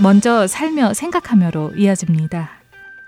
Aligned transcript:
먼저 0.00 0.46
살며 0.46 0.94
생각하며로 0.94 1.72
이어집니다. 1.76 2.50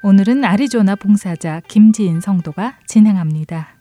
오늘은 0.02 0.44
아리조나 0.44 0.96
봉사자 0.96 1.60
김지인 1.68 2.20
성도가 2.20 2.78
진행합니다. 2.88 3.76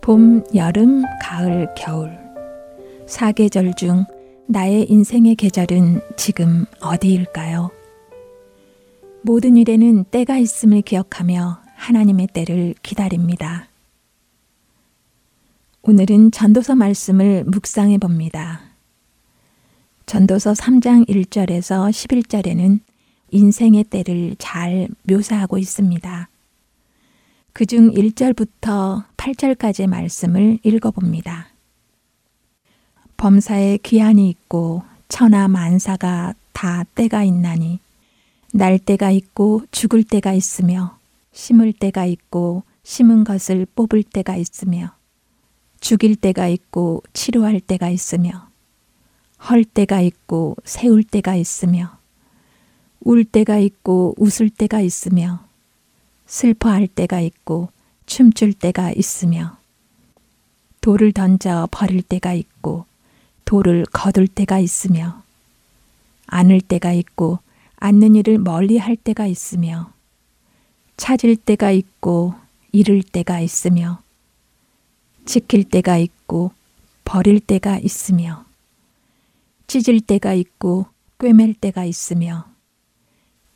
봄, 0.00 0.42
여름, 0.54 1.04
가을, 1.20 1.68
겨울. 1.76 2.10
사계절 3.06 3.74
중 3.74 4.06
나의 4.46 4.90
인생의 4.90 5.34
계절은 5.34 6.00
지금 6.16 6.64
어디일까요? 6.80 7.70
모든 9.22 9.58
일에는 9.58 10.04
때가 10.04 10.38
있음을 10.38 10.80
기억하며 10.80 11.67
하나님의 11.78 12.26
때를 12.28 12.74
기다립니다. 12.82 13.68
오늘은 15.82 16.32
전도서 16.32 16.74
말씀을 16.74 17.44
묵상해 17.44 17.98
봅니다. 17.98 18.60
전도서 20.04 20.52
3장 20.52 21.08
1절에서 21.08 21.88
11절에는 21.88 22.80
인생의 23.30 23.84
때를 23.84 24.36
잘 24.38 24.88
묘사하고 25.04 25.56
있습니다. 25.56 26.28
그중 27.52 27.92
1절부터 27.92 29.04
8절까지의 29.16 29.86
말씀을 29.86 30.58
읽어봅니다. 30.62 31.48
범사에 33.16 33.78
귀한이 33.78 34.28
있고 34.30 34.82
천하 35.08 35.48
만사가 35.48 36.34
다 36.52 36.84
때가 36.94 37.24
있나니 37.24 37.80
날 38.52 38.78
때가 38.78 39.10
있고 39.10 39.62
죽을 39.70 40.04
때가 40.04 40.32
있으며 40.32 40.97
심을 41.38 41.72
때가 41.72 42.04
있고 42.04 42.64
심은 42.82 43.22
것을 43.22 43.64
뽑을 43.76 44.02
때가 44.02 44.34
있으며 44.34 44.96
죽일 45.78 46.16
때가 46.16 46.48
있고 46.48 47.04
치료할 47.12 47.60
때가 47.60 47.90
있으며 47.90 48.48
헐 49.48 49.62
때가 49.62 50.00
있고 50.00 50.56
세울 50.64 51.04
때가 51.04 51.36
있으며 51.36 51.96
울 52.98 53.24
때가 53.24 53.58
있고 53.58 54.16
웃을 54.18 54.50
때가 54.50 54.80
있으며 54.80 55.44
슬퍼할 56.26 56.88
때가 56.88 57.20
있고 57.20 57.70
춤출 58.06 58.52
때가 58.52 58.90
있으며 58.90 59.58
돌을 60.80 61.12
던져 61.12 61.68
버릴 61.70 62.02
때가 62.02 62.32
있고 62.32 62.84
돌을 63.44 63.86
거둘 63.92 64.26
때가 64.26 64.58
있으며 64.58 65.22
안을 66.26 66.62
때가 66.62 66.92
있고 66.94 67.38
앉는 67.76 68.16
일을 68.16 68.38
멀리 68.38 68.76
할 68.76 68.96
때가 68.96 69.28
있으며 69.28 69.92
찾을 70.98 71.36
때가 71.36 71.70
있고 71.70 72.34
잃을 72.72 73.02
때가 73.02 73.40
있으며 73.40 74.02
지킬 75.24 75.64
때가 75.64 75.96
있고 75.96 76.50
버릴 77.04 77.40
때가 77.40 77.78
있으며 77.78 78.44
찢을 79.68 80.00
때가 80.00 80.34
있고 80.34 80.86
꿰맬 81.18 81.54
때가 81.54 81.84
있으며 81.84 82.46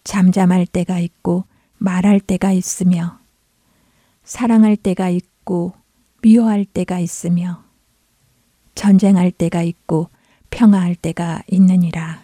잠잠할 0.05 0.67
때가 0.67 1.01
있고 1.01 1.45
말할 1.79 2.21
때가 2.21 2.53
있으며 2.53 3.19
사랑할 4.23 4.77
때가 4.77 5.11
있고 5.11 5.75
미워할 6.23 6.65
때가 6.65 7.01
있으며 7.01 7.65
전쟁할 8.77 9.33
때가 9.33 9.63
있고 9.63 10.09
평화할 10.51 10.95
때가 10.95 11.43
있느니라. 11.49 12.23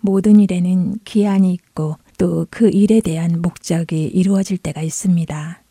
모든 0.00 0.40
일에는 0.40 0.98
기한이 1.04 1.52
있고 1.54 1.96
또 2.18 2.46
그 2.50 2.68
일에 2.70 3.00
대한 3.00 3.42
목적이 3.42 4.06
이루어질 4.06 4.58
때가 4.58 4.82
있습니다. 4.82 5.62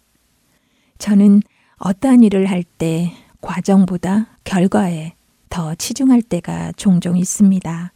저는 0.97 1.41
어떠한 1.77 2.23
일을 2.23 2.45
할 2.49 2.63
때 2.63 3.13
과정보다 3.41 4.27
결과에 4.43 5.13
더 5.49 5.75
치중할 5.75 6.21
때가 6.21 6.71
종종 6.73 7.17
있습니다. 7.17 7.93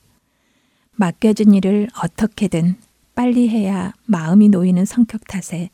맡겨진 0.96 1.54
일을 1.54 1.88
어떻게든 2.04 2.76
빨리 3.16 3.50
해야 3.50 3.94
마음이 4.06 4.50
놓이는 4.50 4.86
성격 4.86 5.28
탓에 5.28 5.70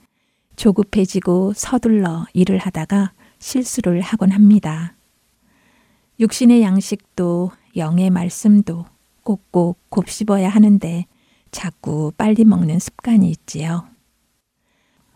조급해지고 0.56 1.53
서둘러 1.53 2.25
일을 2.34 2.58
하다가 2.58 3.12
실수를 3.40 4.02
하곤 4.02 4.31
합니다. 4.31 4.96
육신의 6.19 6.62
양식도 6.62 7.52
영의 7.75 8.09
말씀도 8.09 8.85
꼭꼭 9.24 9.78
곱씹어야 9.90 10.47
하는데 10.50 11.06
자꾸 11.55 12.11
빨리 12.17 12.43
먹는 12.43 12.79
습관이 12.79 13.29
있지요. 13.31 13.85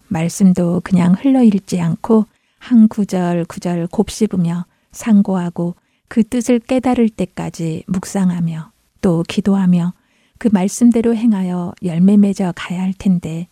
말씀도 0.07 0.81
그냥 0.85 1.13
흘러 1.13 1.44
읽지 1.44 1.81
않고 1.81 2.25
한 2.57 2.88
구절 2.88 3.44
구절 3.44 3.88
곱씹으며 3.88 4.66
상고하고 4.94 5.75
그 6.07 6.23
뜻을 6.23 6.59
깨달을 6.59 7.09
때까지 7.09 7.83
묵상하며 7.88 8.72
또 9.01 9.23
기도하며 9.27 9.94
그 10.38 10.50
말씀대로 10.51 11.13
행하여 11.13 11.73
열매 11.83 12.16
맺어 12.16 12.53
가야 12.56 12.81
할 12.81 12.94
텐데 12.94 13.47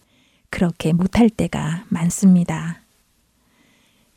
그렇게 0.50 0.94
못할 0.94 1.30
때가 1.30 1.84
많습니다. 1.90 2.82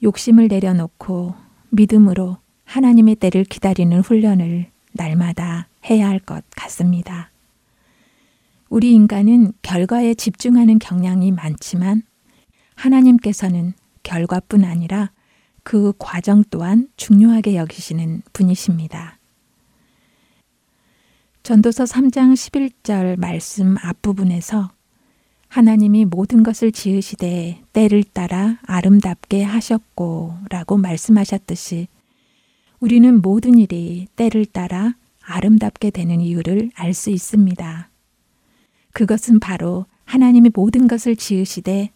욕심을 0.00 0.46
내려놓고 0.46 1.34
믿음으로 1.70 2.36
하나님의 2.64 3.16
때를 3.16 3.44
기다리는 3.44 3.98
훈련을 4.00 4.70
날마다 4.92 5.66
해야 5.90 6.08
할 6.08 6.20
것 6.20 6.44
같습니다. 6.54 7.30
우리 8.70 8.92
인간은 8.92 9.52
결과에 9.62 10.14
집중하는 10.14 10.78
경향이 10.78 11.32
많지만 11.32 12.04
하나님께서는 12.76 13.74
결과뿐 14.04 14.64
아니라 14.64 15.10
그 15.64 15.92
과정 15.98 16.44
또한 16.50 16.88
중요하게 16.96 17.56
여기시는 17.56 18.22
분이십니다. 18.32 19.18
전도서 21.42 21.82
3장 21.82 22.32
11절 22.34 23.18
말씀 23.18 23.76
앞부분에서 23.82 24.70
하나님이 25.48 26.04
모든 26.04 26.44
것을 26.44 26.70
지으시되 26.70 27.62
때를 27.72 28.04
따라 28.04 28.60
아름답게 28.62 29.42
하셨고 29.42 30.36
라고 30.48 30.76
말씀하셨듯이 30.76 31.88
우리는 32.78 33.20
모든 33.20 33.58
일이 33.58 34.06
때를 34.14 34.46
따라 34.46 34.94
아름답게 35.22 35.90
되는 35.90 36.20
이유를 36.20 36.70
알 36.76 36.94
수 36.94 37.10
있습니다. 37.10 37.89
그것은 38.92 39.40
바로 39.40 39.86
하나님이 40.04 40.50
모든 40.54 40.88
것을 40.88 41.16
지으시되 41.16 41.90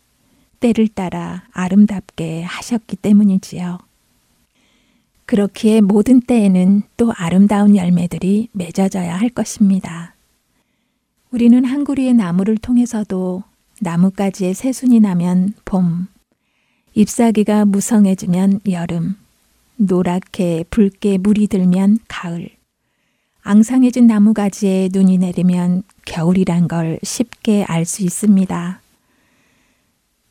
때를 0.60 0.88
따라 0.88 1.44
아름답게 1.53 2.43
하셨기 2.43 2.97
때문이지요. 2.97 3.78
그렇기에 5.27 5.81
모든 5.81 6.21
때에는 6.21 6.83
또 6.97 7.12
아름다운 7.16 7.77
열매들이 7.77 8.49
맺어져야 8.53 9.16
할 9.16 9.31
것입니다. 9.31 10.15
우리는 11.31 11.65
한 11.65 11.84
그루의 11.84 12.15
나무를 12.15 12.59
통해서도 12.59 13.43
나뭇가지에 13.81 14.54
새순이 14.54 15.00
나면 15.00 15.54
봄, 15.65 16.06
잎사귀가 16.94 17.65
무성해지면 17.65 18.60
여름, 18.71 19.16
노랗게 19.77 20.66
붉게 20.71 21.18
물이 21.18 21.48
들면 21.48 21.98
가을, 22.07 22.51
앙상해진 23.46 24.06
나무가지에 24.06 24.88
눈이 24.91 25.18
내리면 25.18 25.82
겨울이란 26.06 26.66
걸 26.66 26.98
쉽게 27.02 27.64
알 27.64 27.84
수 27.84 28.02
있습니다. 28.02 28.80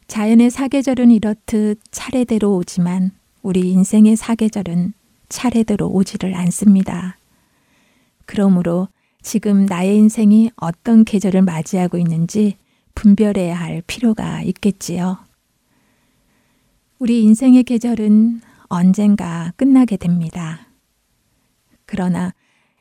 자연의 0.07 0.49
사계절은 0.49 1.11
이렇듯 1.11 1.79
차례대로 1.91 2.55
오지만 2.55 3.11
우리 3.43 3.71
인생의 3.71 4.15
사계절은 4.15 4.93
차례대로 5.29 5.89
오지를 5.89 6.33
않습니다. 6.33 7.17
그러므로 8.25 8.87
지금 9.21 9.67
나의 9.67 9.95
인생이 9.95 10.49
어떤 10.55 11.05
계절을 11.05 11.43
맞이하고 11.43 11.99
있는지 11.99 12.57
분별해야 12.95 13.55
할 13.55 13.83
필요가 13.85 14.41
있겠지요. 14.41 15.19
우리 16.97 17.21
인생의 17.21 17.63
계절은 17.63 18.41
언젠가 18.69 19.53
끝나게 19.55 19.97
됩니다. 19.97 20.65
그러나 21.85 22.33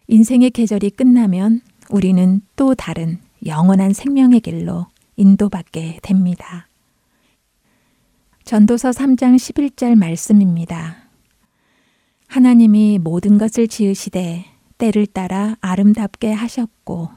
인생의 0.08 0.50
계절이 0.50 0.90
끝나면 0.90 1.60
우리는 1.90 2.40
또 2.56 2.74
다른 2.74 3.18
영원한 3.46 3.92
생명의 3.92 4.40
길로 4.40 4.86
인도받게 5.16 6.00
됩니다. 6.02 6.68
전도서 8.44 8.90
3장 8.90 9.36
11절 9.36 9.94
말씀입니다. 9.94 10.96
하나님이 12.26 12.98
모든 12.98 13.38
것을 13.38 13.68
지으시되 13.68 14.46
때를 14.78 15.06
따라 15.06 15.56
아름답게 15.60 16.32
하셨고 16.32 17.10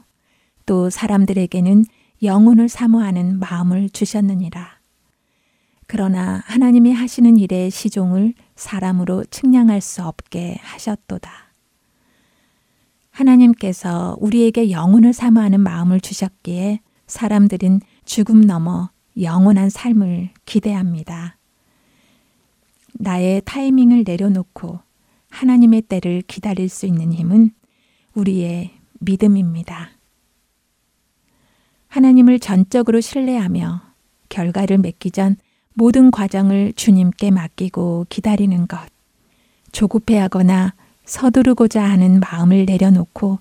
또 0.65 0.89
사람들에게는 0.89 1.85
영혼을 2.21 2.69
사모하는 2.69 3.39
마음을 3.39 3.89
주셨느니라. 3.89 4.79
그러나 5.87 6.41
하나님이 6.45 6.91
하시는 6.93 7.37
일의 7.37 7.69
시종을 7.69 8.33
사람으로 8.55 9.23
측량할 9.25 9.81
수 9.81 10.03
없게 10.03 10.57
하셨도다. 10.61 11.44
하나님께서 13.15 14.17
우리에게 14.19 14.71
영혼을 14.71 15.13
사모하는 15.13 15.61
마음을 15.61 16.01
주셨기에 16.01 16.81
사람들은 17.07 17.79
죽음 18.03 18.41
넘어 18.41 18.89
영원한 19.19 19.69
삶을 19.69 20.31
기대합니다. 20.45 21.37
나의 22.93 23.41
타이밍을 23.45 24.03
내려놓고 24.05 24.79
하나님의 25.29 25.83
때를 25.83 26.23
기다릴 26.27 26.67
수 26.67 26.85
있는 26.85 27.13
힘은 27.13 27.51
우리의 28.15 28.71
믿음입니다. 28.99 29.91
하나님을 31.87 32.39
전적으로 32.39 32.99
신뢰하며 32.99 33.81
결과를 34.27 34.77
맺기 34.79 35.11
전 35.11 35.37
모든 35.73 36.11
과정을 36.11 36.73
주님께 36.73 37.31
맡기고 37.31 38.07
기다리는 38.09 38.67
것. 38.67 38.79
조급해하거나 39.71 40.73
서두르고자 41.05 41.83
하는 41.83 42.19
마음을 42.19 42.65
내려놓고 42.65 43.39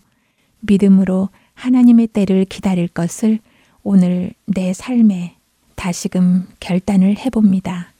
믿음으로 0.60 1.28
하나님의 1.54 2.08
때를 2.08 2.44
기다릴 2.44 2.88
것을 2.88 3.38
오늘 3.82 4.32
내 4.46 4.72
삶에 4.72 5.36
다시금 5.74 6.46
결단을 6.60 7.18
해봅니다. 7.18 7.92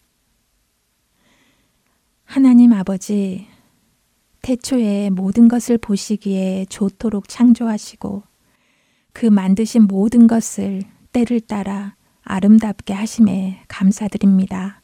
하나님 2.25 2.73
아버지, 2.73 3.47
태초에 4.43 5.11
모든 5.11 5.49
것을 5.49 5.79
보시기에 5.79 6.67
좋도록 6.69 7.29
창조하시고 7.29 8.23
그 9.13 9.27
만드신 9.27 9.83
모든 9.83 10.27
것을 10.27 10.83
때를 11.13 11.41
따라 11.41 11.95
아름답게 12.23 12.93
하심에 12.93 13.63
감사드립니다. 13.69 14.83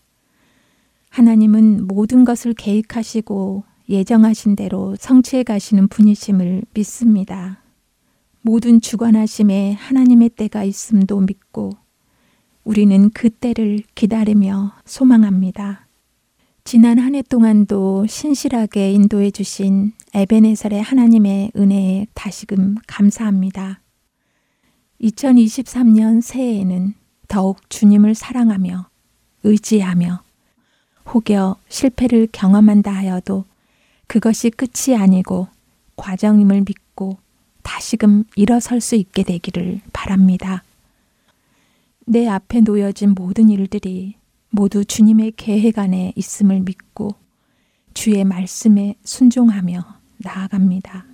하나님은 1.10 1.86
모든 1.86 2.24
것을 2.24 2.54
계획하시고 2.54 3.64
예정하신 3.90 4.54
대로 4.54 4.94
성취해 4.98 5.42
가시는 5.42 5.88
분이심을 5.88 6.62
믿습니다. 6.72 7.60
모든 8.40 8.80
주관하심에 8.80 9.72
하나님의 9.72 10.30
때가 10.30 10.64
있음도 10.64 11.20
믿고 11.20 11.72
우리는 12.64 13.10
그 13.10 13.30
때를 13.30 13.82
기다리며 13.96 14.72
소망합니다. 14.84 15.88
지난 16.62 16.98
한 17.00 17.16
해 17.16 17.22
동안도 17.22 18.06
신실하게 18.06 18.92
인도해 18.92 19.32
주신 19.32 19.92
에베네설의 20.14 20.80
하나님의 20.80 21.50
은혜에 21.56 22.06
다시금 22.14 22.76
감사합니다. 22.86 23.80
2023년 25.00 26.22
새해에는 26.22 26.94
더욱 27.26 27.68
주님을 27.70 28.14
사랑하며 28.14 28.88
의지하며 29.42 30.22
혹여 31.12 31.56
실패를 31.68 32.28
경험한다 32.30 32.92
하여도 32.92 33.44
그것이 34.10 34.50
끝이 34.50 34.96
아니고 34.96 35.46
과정임을 35.94 36.64
믿고 36.66 37.18
다시금 37.62 38.24
일어설 38.34 38.80
수 38.80 38.96
있게 38.96 39.22
되기를 39.22 39.82
바랍니다. 39.92 40.64
내 42.06 42.26
앞에 42.26 42.62
놓여진 42.62 43.14
모든 43.14 43.50
일들이 43.50 44.16
모두 44.50 44.84
주님의 44.84 45.34
계획 45.36 45.78
안에 45.78 46.12
있음을 46.16 46.58
믿고 46.62 47.14
주의 47.94 48.24
말씀에 48.24 48.96
순종하며 49.04 49.84
나아갑니다. 50.16 51.06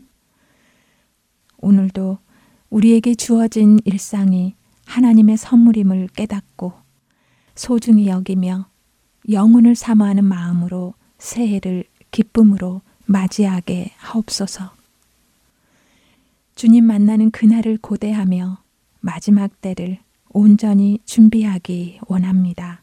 오늘도 1.58 2.16
우리에게 2.70 3.14
주어진 3.14 3.78
일상이 3.84 4.54
하나님의 4.86 5.36
선물임을 5.36 6.08
깨닫고 6.16 6.72
소중히 7.54 8.06
여기며 8.06 8.70
영혼을 9.30 9.74
사모하는 9.74 10.24
마음으로 10.24 10.94
새해를 11.18 11.84
기쁨으로 12.16 12.80
맞이하게 13.04 13.92
하옵소서. 13.98 14.70
주님 16.54 16.84
만나는 16.84 17.30
그날을 17.30 17.76
고대하며 17.76 18.56
마지막 19.00 19.60
때를 19.60 19.98
온전히 20.30 20.98
준비하기 21.04 22.00
원합니다. 22.08 22.82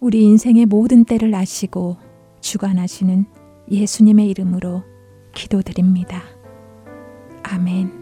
우리 0.00 0.22
인생의 0.22 0.66
모든 0.66 1.06
때를 1.06 1.34
아시고 1.34 1.96
주관하시는 2.42 3.24
예수님의 3.70 4.28
이름으로 4.28 4.84
기도드립니다. 5.34 6.22
아멘. 7.42 7.97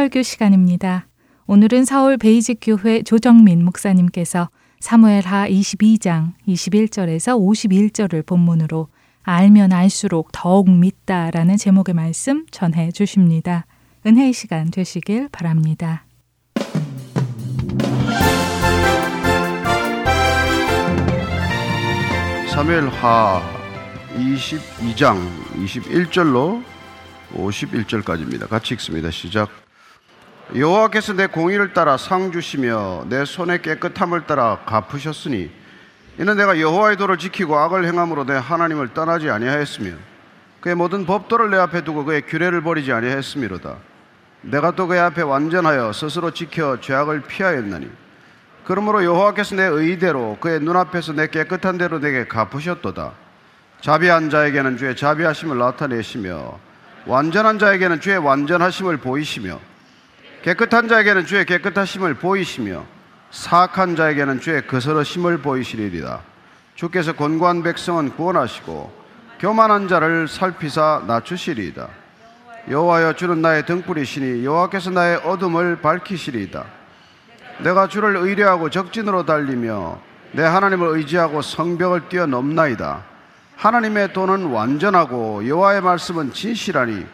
설교 0.00 0.22
시간입니다. 0.22 1.06
오늘은 1.46 1.84
서울 1.84 2.16
베이직 2.16 2.60
교회 2.62 3.02
조정민 3.02 3.62
목사님께서 3.66 4.48
사무엘하 4.78 5.46
22장 5.50 6.32
21절에서 6.48 7.38
51절을 7.38 8.24
본문으로 8.24 8.88
알면 9.24 9.74
알수록 9.74 10.32
더욱 10.32 10.70
믿다라는 10.70 11.58
제목의 11.58 11.94
말씀 11.94 12.46
전해 12.50 12.90
주십니다. 12.90 13.66
은혜의 14.06 14.32
시간 14.32 14.70
되시길 14.70 15.28
바랍니다. 15.28 16.06
사무엘하 22.48 23.42
22장 24.14 25.18
21절로 25.56 26.64
51절까지입니다. 27.34 28.48
같이 28.48 28.72
읽습니다. 28.72 29.10
시작. 29.10 29.69
여호와께서 30.54 31.12
내 31.12 31.26
공의를 31.26 31.72
따라 31.72 31.96
상 31.96 32.32
주시며 32.32 33.04
내 33.08 33.24
손의 33.24 33.62
깨끗함을 33.62 34.26
따라 34.26 34.58
갚으셨으니 34.66 35.50
이는 36.18 36.36
내가 36.36 36.58
여호와의 36.58 36.96
도를 36.96 37.18
지키고 37.18 37.56
악을 37.56 37.86
행함으로 37.86 38.24
내 38.24 38.34
하나님을 38.34 38.92
떠나지 38.92 39.30
아니하였으며 39.30 39.92
그의 40.60 40.74
모든 40.74 41.06
법도를 41.06 41.50
내 41.50 41.56
앞에 41.56 41.84
두고 41.84 42.04
그의 42.04 42.22
규례를 42.22 42.62
버리지 42.62 42.92
아니하였음이로다. 42.92 43.76
내가 44.42 44.72
또 44.72 44.86
그의 44.88 45.00
앞에 45.00 45.22
완전하여 45.22 45.92
스스로 45.92 46.32
지켜 46.32 46.80
죄악을 46.80 47.22
피하였나니 47.22 47.90
그러므로 48.64 49.04
여호와께서 49.04 49.56
내 49.56 49.64
의대로 49.64 50.36
그의 50.40 50.60
눈앞에서 50.60 51.12
내 51.12 51.28
깨끗한 51.28 51.78
대로 51.78 52.00
내게 52.00 52.26
갚으셨도다. 52.26 53.12
자비한 53.80 54.28
자에게는 54.28 54.76
주의 54.76 54.94
자비하심을 54.94 55.56
나타내시며 55.58 56.58
완전한 57.06 57.58
자에게는 57.58 58.00
주의 58.00 58.18
완전하심을 58.18 58.98
보이시며 58.98 59.58
깨끗한 60.42 60.88
자에게는 60.88 61.26
주의 61.26 61.44
깨끗하심을 61.44 62.14
보이시며 62.14 62.84
사악한 63.30 63.96
자에게는 63.96 64.40
주의 64.40 64.66
거스러심을 64.66 65.38
보이시리이다. 65.38 66.20
주께서 66.74 67.12
권고한 67.12 67.62
백성은 67.62 68.16
구원하시고 68.16 69.00
교만한 69.38 69.86
자를 69.88 70.28
살피사 70.28 71.04
낮추시리이다. 71.06 71.88
여호와여 72.70 73.14
주는 73.14 73.40
나의 73.42 73.66
등불이시니 73.66 74.44
여호와께서 74.44 74.90
나의 74.90 75.16
어둠을 75.18 75.80
밝히시리이다. 75.80 76.64
내가 77.58 77.88
주를 77.88 78.16
의뢰하고 78.16 78.70
적진으로 78.70 79.26
달리며 79.26 80.00
내 80.32 80.42
하나님을 80.42 80.88
의지하고 80.96 81.42
성벽을 81.42 82.08
뛰어넘나이다. 82.08 83.04
하나님의 83.56 84.14
도는 84.14 84.46
완전하고 84.46 85.46
여호와의 85.46 85.82
말씀은 85.82 86.32
진실하니 86.32 87.04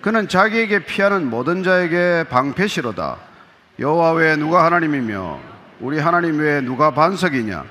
그는 0.00 0.28
자기에게 0.28 0.86
피하는 0.86 1.28
모든 1.28 1.62
자에게 1.62 2.24
방패시로다. 2.30 3.16
여호와 3.78 4.12
외에 4.12 4.36
누가 4.36 4.64
하나님이며 4.64 5.38
우리 5.80 5.98
하나님 5.98 6.38
외에 6.38 6.62
누가 6.62 6.90
반석이냐? 6.92 7.64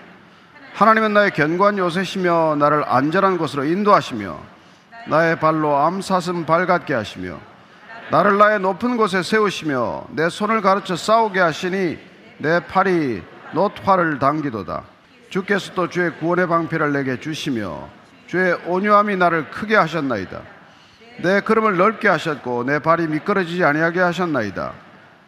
하나님은 0.74 1.14
나의 1.14 1.32
견고한 1.32 1.78
요새시며 1.80 2.58
나를 2.60 2.84
안전한 2.88 3.38
곳으로 3.38 3.66
인도하시며 3.66 4.40
나의 5.08 5.40
발로 5.40 5.76
암사슴 5.76 6.46
발같게 6.46 6.94
하시며 6.94 7.40
나를 8.12 8.38
나의 8.38 8.60
높은 8.60 8.96
곳에 8.96 9.24
세우시며 9.24 10.06
내 10.12 10.30
손을 10.30 10.62
가르쳐 10.62 10.96
싸우게 10.96 11.40
하시니 11.40 11.98
내 12.38 12.60
팔이 12.60 13.24
노트화를 13.54 14.20
당기도다. 14.20 14.84
주께서 15.30 15.74
또 15.74 15.90
주의 15.90 16.12
구원의 16.18 16.48
방패를 16.48 16.94
내게 16.94 17.20
주시며 17.20 17.90
주의 18.28 18.54
온유함이 18.66 19.16
나를 19.16 19.50
크게 19.50 19.76
하셨나이다. 19.76 20.59
내 21.22 21.42
걸음을 21.42 21.78
넓게 21.78 22.08
하셨고 22.08 22.64
내 22.66 22.80
발이 22.80 23.08
미끄러지지 23.08 23.64
아니하게 23.64 24.00
하셨나이다. 24.00 24.74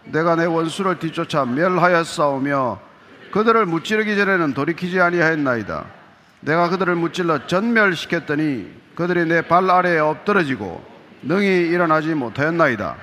내가 0.05 0.35
내 0.35 0.45
원수를 0.45 0.99
뒤쫓아 0.99 1.45
멸하여 1.45 2.03
싸우며 2.03 2.79
그들을 3.31 3.65
무찌르기 3.65 4.15
전에는 4.15 4.53
돌이키지 4.53 4.99
아니하였나이다. 4.99 5.85
내가 6.41 6.69
그들을 6.69 6.95
무찔러 6.95 7.45
전멸시켰더니 7.47 8.71
그들이 8.95 9.25
내 9.25 9.41
발 9.41 9.69
아래에 9.69 9.99
엎드러지고 9.99 10.83
능히 11.23 11.47
일어나지 11.69 12.13
못하였나이다. 12.15 12.95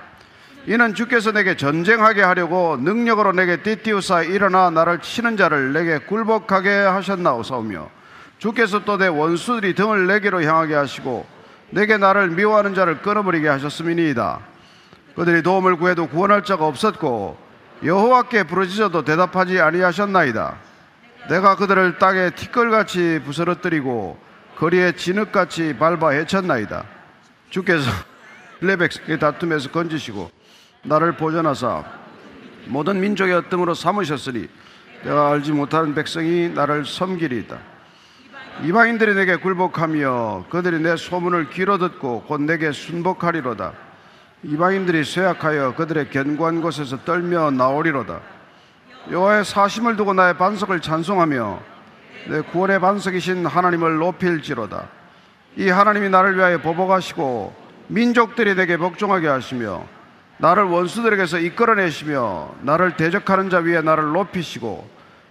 이는 0.66 0.95
주께서 0.95 1.33
내게 1.33 1.57
전쟁하게 1.57 2.23
하려고 2.23 2.76
능력으로 2.78 3.33
내게 3.33 3.62
띠띠우사 3.62 4.25
일어나 4.25 4.71
나를 4.71 4.99
치는 4.99 5.37
자를 5.37 5.73
내게 5.73 5.99
굴복하게 5.99 6.71
하셨나오사오며 6.71 7.88
주께서 8.38 8.85
또 8.85 8.99
내 8.99 9.07
원수들이 9.07 9.75
등을 9.75 10.07
내게로 10.09 10.42
향하게 10.42 10.75
하시고 10.75 11.26
내게 11.71 11.97
나를 11.97 12.31
미워하는 12.31 12.75
자를 12.75 13.03
끊어버리게 13.03 13.49
하셨음이니이다. 13.49 14.41
그들이 15.15 15.43
도움을 15.43 15.77
구해도 15.77 16.07
구원할 16.07 16.45
자가 16.45 16.67
없었고 16.67 17.37
여호와께 17.85 18.45
부르짖어도 18.45 19.05
대답하지 19.05 19.61
아니하셨나이다. 19.61 20.57
내가 21.29 21.57
그들을 21.57 21.99
땅에 21.99 22.31
티끌같이 22.31 23.21
부스러뜨리고 23.25 24.19
거리에 24.57 24.93
진흙같이 24.93 25.77
밟아 25.79 26.11
헤쳤나이다. 26.11 26.85
주께서 27.51 27.91
레벡의 28.61 29.19
다툼에서 29.19 29.71
건지시고 29.71 30.31
나를 30.83 31.17
보존하사 31.17 31.85
모든 32.67 33.01
민족의 33.01 33.35
어뜸으로 33.35 33.75
삼으셨으니 33.75 34.49
내가 35.05 35.31
알지 35.31 35.53
못하는 35.53 35.95
백성이 35.95 36.49
나를 36.49 36.85
섬기리이다. 36.85 37.59
이방인들이 38.62 39.15
내게 39.15 39.37
굴복하며 39.37 40.47
그들이 40.50 40.81
내 40.81 40.97
소문을 40.97 41.50
귀로 41.50 41.79
듣고 41.79 42.23
곧 42.23 42.41
내게 42.41 42.73
순복하리로다. 42.73 43.73
이방인들이 44.43 45.05
쇠약하여 45.05 45.75
그들의 45.77 46.11
견고한 46.11 46.61
곳에서 46.61 46.99
떨며 47.05 47.53
나오리로다. 47.53 48.21
여호와의 49.12 49.45
사심을 49.45 49.97
두고 49.97 50.12
나의 50.12 50.37
반석을 50.37 50.81
찬송하며 50.81 51.61
내 52.29 52.41
구원의 52.41 52.81
반석이신 52.81 53.47
하나님을 53.47 53.99
높일지로다. 53.99 54.88
이 55.57 55.69
하나님이 55.69 56.09
나를 56.09 56.37
위하여 56.37 56.59
보복하시고 56.59 57.55
민족들이 57.87 58.57
내게 58.57 58.77
복종하게 58.77 59.29
하시며 59.29 59.85
나를 60.38 60.65
원수들에게서 60.65 61.38
이끌어내시며 61.38 62.55
나를 62.62 62.97
대적하는 62.97 63.50
자 63.50 63.59
위에 63.59 63.83
나를 63.83 64.12
높이시고 64.12 64.88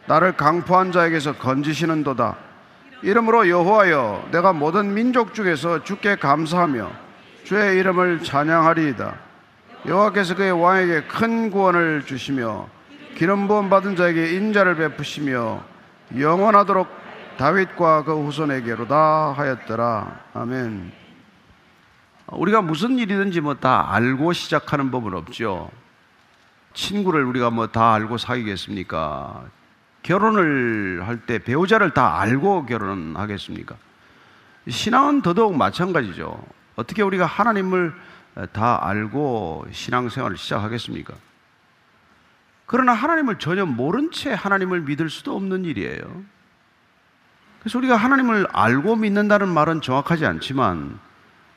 나를 0.08 0.38
강포한 0.38 0.94
자에게서 0.94 1.34
건지시는도다. 1.34 2.47
이름으로 3.04 3.48
여호와여 3.50 4.30
내가 4.32 4.54
모든 4.54 4.94
민족 4.94 5.34
중에서 5.34 5.84
주께 5.84 6.16
감사하며 6.16 6.92
주의 7.44 7.80
이름을 7.80 8.24
찬양하리이다. 8.24 9.16
여호와께서 9.86 10.36
그의 10.36 10.52
왕에게 10.52 11.04
큰 11.04 11.50
구원을 11.52 12.06
주시며 12.06 12.68
기름 13.16 13.48
부음 13.48 13.70
받은 13.70 13.96
자에게 13.96 14.34
인자를 14.36 14.76
베푸시며 14.76 15.64
영원하도록 16.18 16.88
다윗과 17.38 18.04
그 18.04 18.14
후손에게로다 18.24 19.34
하였더라. 19.38 20.20
아멘. 20.34 20.92
우리가 22.32 22.62
무슨 22.62 22.98
일이든지 22.98 23.42
뭐 23.42 23.54
다 23.54 23.94
알고 23.94 24.34
시작하는 24.34 24.92
법은 24.92 25.14
없죠. 25.14 25.70
친구를 26.74 27.24
우리가 27.24 27.50
뭐 27.52 27.68
다 27.68 27.94
알고 27.94 28.18
사귀겠습니까? 28.18 29.46
결혼을 30.08 31.06
할 31.06 31.20
때 31.26 31.38
배우자를 31.38 31.94
다 31.94 32.22
알고 32.22 32.66
결혼하겠습니까? 32.66 33.76
신앙은 34.70 35.22
더더욱 35.22 35.58
마찬가지죠. 35.58 36.42
어떻게 36.78 37.02
우리가 37.02 37.26
하나님을 37.26 37.94
다 38.54 38.80
알고 38.88 39.68
신앙생활을 39.70 40.38
시작하겠습니까? 40.38 41.14
그러나 42.66 42.94
하나님을 42.94 43.38
전혀 43.38 43.66
모른 43.66 44.10
채 44.12 44.32
하나님을 44.32 44.82
믿을 44.82 45.10
수도 45.10 45.36
없는 45.36 45.66
일이에요. 45.66 46.24
그래서 47.60 47.78
우리가 47.78 47.98
하나님을 47.98 48.48
알고 48.54 48.96
믿는다는 48.96 49.50
말은 49.50 49.82
정확하지 49.82 50.26
않지만 50.26 51.00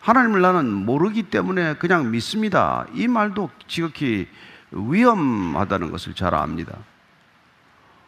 하나님을 0.01 0.41
나는 0.41 0.73
모르기 0.73 1.25
때문에 1.25 1.75
그냥 1.75 2.11
믿습니다. 2.11 2.85
이 2.95 3.07
말도 3.07 3.51
지극히 3.69 4.27
위험하다는 4.73 5.93
것을 5.93 6.15
잘 6.15 6.35
압니다. 6.35 6.77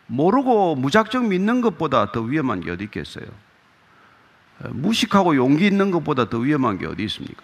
모르고 0.07 0.77
무작정 0.77 1.29
믿는 1.29 1.61
것보다 1.61 2.13
더 2.13 2.21
위험한 2.21 2.61
게 2.61 2.71
어디 2.71 2.85
있겠어요? 2.85 3.27
무식하고 4.71 5.37
용기 5.37 5.67
있는 5.67 5.91
것보다 5.91 6.29
더 6.29 6.39
위험한 6.39 6.79
게 6.79 6.87
어디 6.87 7.05
있습니까? 7.05 7.43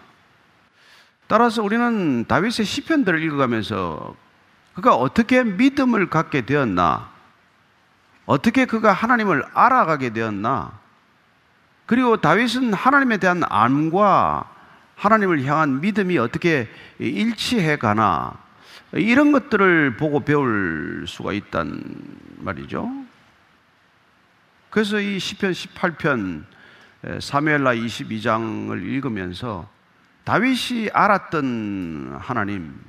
따라서 1.26 1.62
우리는 1.62 2.24
다윗의 2.26 2.64
시편들을 2.64 3.22
읽어가면서 3.22 4.14
그가 4.74 4.94
어떻게 4.94 5.42
믿음을 5.42 6.08
갖게 6.08 6.46
되었나? 6.46 7.10
어떻게 8.26 8.64
그가 8.64 8.92
하나님을 8.92 9.44
알아가게 9.54 10.12
되었나? 10.12 10.78
그리고 11.86 12.18
다윗은 12.18 12.74
하나님에 12.74 13.16
대한 13.16 13.42
암과 13.48 14.50
하나님을 14.94 15.44
향한 15.44 15.80
믿음이 15.80 16.18
어떻게 16.18 16.68
일치해 16.98 17.76
가나? 17.76 18.34
이런 18.92 19.32
것들을 19.32 19.96
보고 19.96 20.20
배울 20.20 21.04
수가 21.06 21.32
있단 21.32 21.82
말이죠. 22.40 22.90
그래서 24.70 25.00
이 25.00 25.18
시편 25.18 25.52
18편 25.52 26.44
사무엘라 27.20 27.74
22장을 27.74 28.82
읽으면서 28.82 29.68
다윗이 30.24 30.90
알았던 30.92 32.18
하나님 32.20 32.88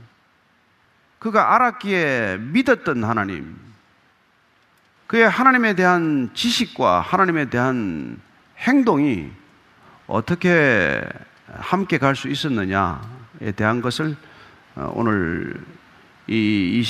그가 1.19 1.53
알았기에 1.55 2.37
믿었던 2.39 3.03
하나님, 3.03 3.57
그의 5.07 5.29
하나님에 5.29 5.75
대한 5.75 6.29
지식과 6.33 7.01
하나님에 7.01 7.49
대한 7.49 8.21
행동이 8.57 9.29
어떻게 10.07 11.03
함께 11.47 11.97
갈 11.97 12.15
수 12.15 12.29
있었느냐에 12.29 13.51
대한 13.55 13.81
것을 13.81 14.15
어, 14.75 14.91
오늘 14.95 15.61
이 16.27 16.81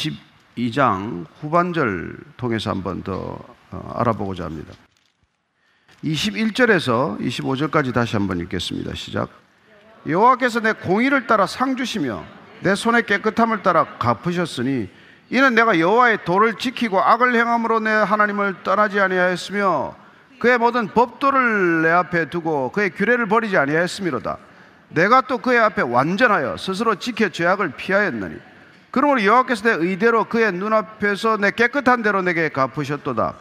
22장 0.58 1.25
후반절 1.42 2.18
통해서 2.38 2.70
한번 2.70 3.03
더 3.03 3.40
어, 3.72 3.94
알아보고자 3.98 4.46
합니다. 4.46 4.74
21절에서 6.03 7.20
25절까지 7.20 7.94
다시 7.94 8.16
한번 8.16 8.40
읽겠습니다. 8.40 8.96
시작. 8.96 9.29
여호와께서 10.07 10.62
내 10.62 10.74
공의를 10.74 11.27
따라 11.27 11.46
상 11.46 11.75
주시며 11.75 12.24
내 12.62 12.74
손의 12.75 13.05
깨끗함을 13.05 13.64
따라 13.64 13.98
갚으셨으니 13.98 14.90
이는 15.29 15.55
내가 15.55 15.79
여호와의 15.79 16.25
도를 16.25 16.55
지키고 16.55 17.00
악을 17.00 17.35
행함으로 17.35 17.79
내 17.81 17.92
하나님을 17.92 18.64
떠나지 18.64 19.00
아니하였으며 19.00 19.96
그의 20.40 20.57
모든 20.57 20.88
법도를 20.88 21.83
내 21.83 21.90
앞에 21.90 22.29
두고 22.29 22.72
그의 22.72 22.90
규례를 22.92 23.27
버리지 23.27 23.57
아니하였음이로다. 23.57 24.38
내가 24.90 25.22
또 25.22 25.38
그의 25.38 25.59
앞에 25.59 25.83
완전하여 25.83 26.57
스스로 26.57 26.96
지켜 26.96 27.29
죄악을 27.29 27.74
피하였느니 27.75 28.49
그러므로 28.91 29.23
여호와께서 29.23 29.63
내 29.63 29.85
의대로 29.85 30.25
그의 30.25 30.51
눈앞에서 30.51 31.37
내 31.37 31.51
깨끗한 31.51 32.01
대로 32.01 32.21
내게 32.21 32.49
갚으셨도다. 32.49 33.35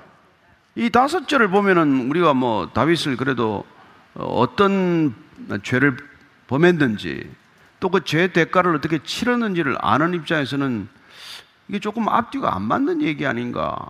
이 0.74 0.90
다섯 0.90 1.26
절을 1.26 1.48
보면은 1.48 2.08
우리가 2.11 2.34
뭐 2.34 2.70
다윗을 2.72 3.16
그래도 3.16 3.64
어떤 4.14 5.14
죄를 5.62 5.96
범했는지 6.48 7.30
또 7.80 7.88
그 7.90 8.00
죄 8.04 8.28
대가를 8.28 8.74
어떻게 8.76 8.98
치렀는지를 8.98 9.76
아는 9.80 10.14
입장에서는 10.14 10.88
이게 11.68 11.78
조금 11.78 12.08
앞뒤가 12.08 12.54
안 12.54 12.62
맞는 12.62 13.02
얘기 13.02 13.26
아닌가. 13.26 13.88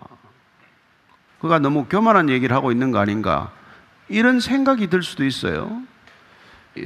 그가 1.41 1.59
너무 1.59 1.87
교만한 1.87 2.29
얘기를 2.29 2.55
하고 2.55 2.73
있는 2.73 2.91
거 2.91 2.99
아닌가. 2.99 3.53
이런 4.09 4.41
생각이 4.41 4.89
들 4.89 5.03
수도 5.03 5.25
있어요. 5.25 5.83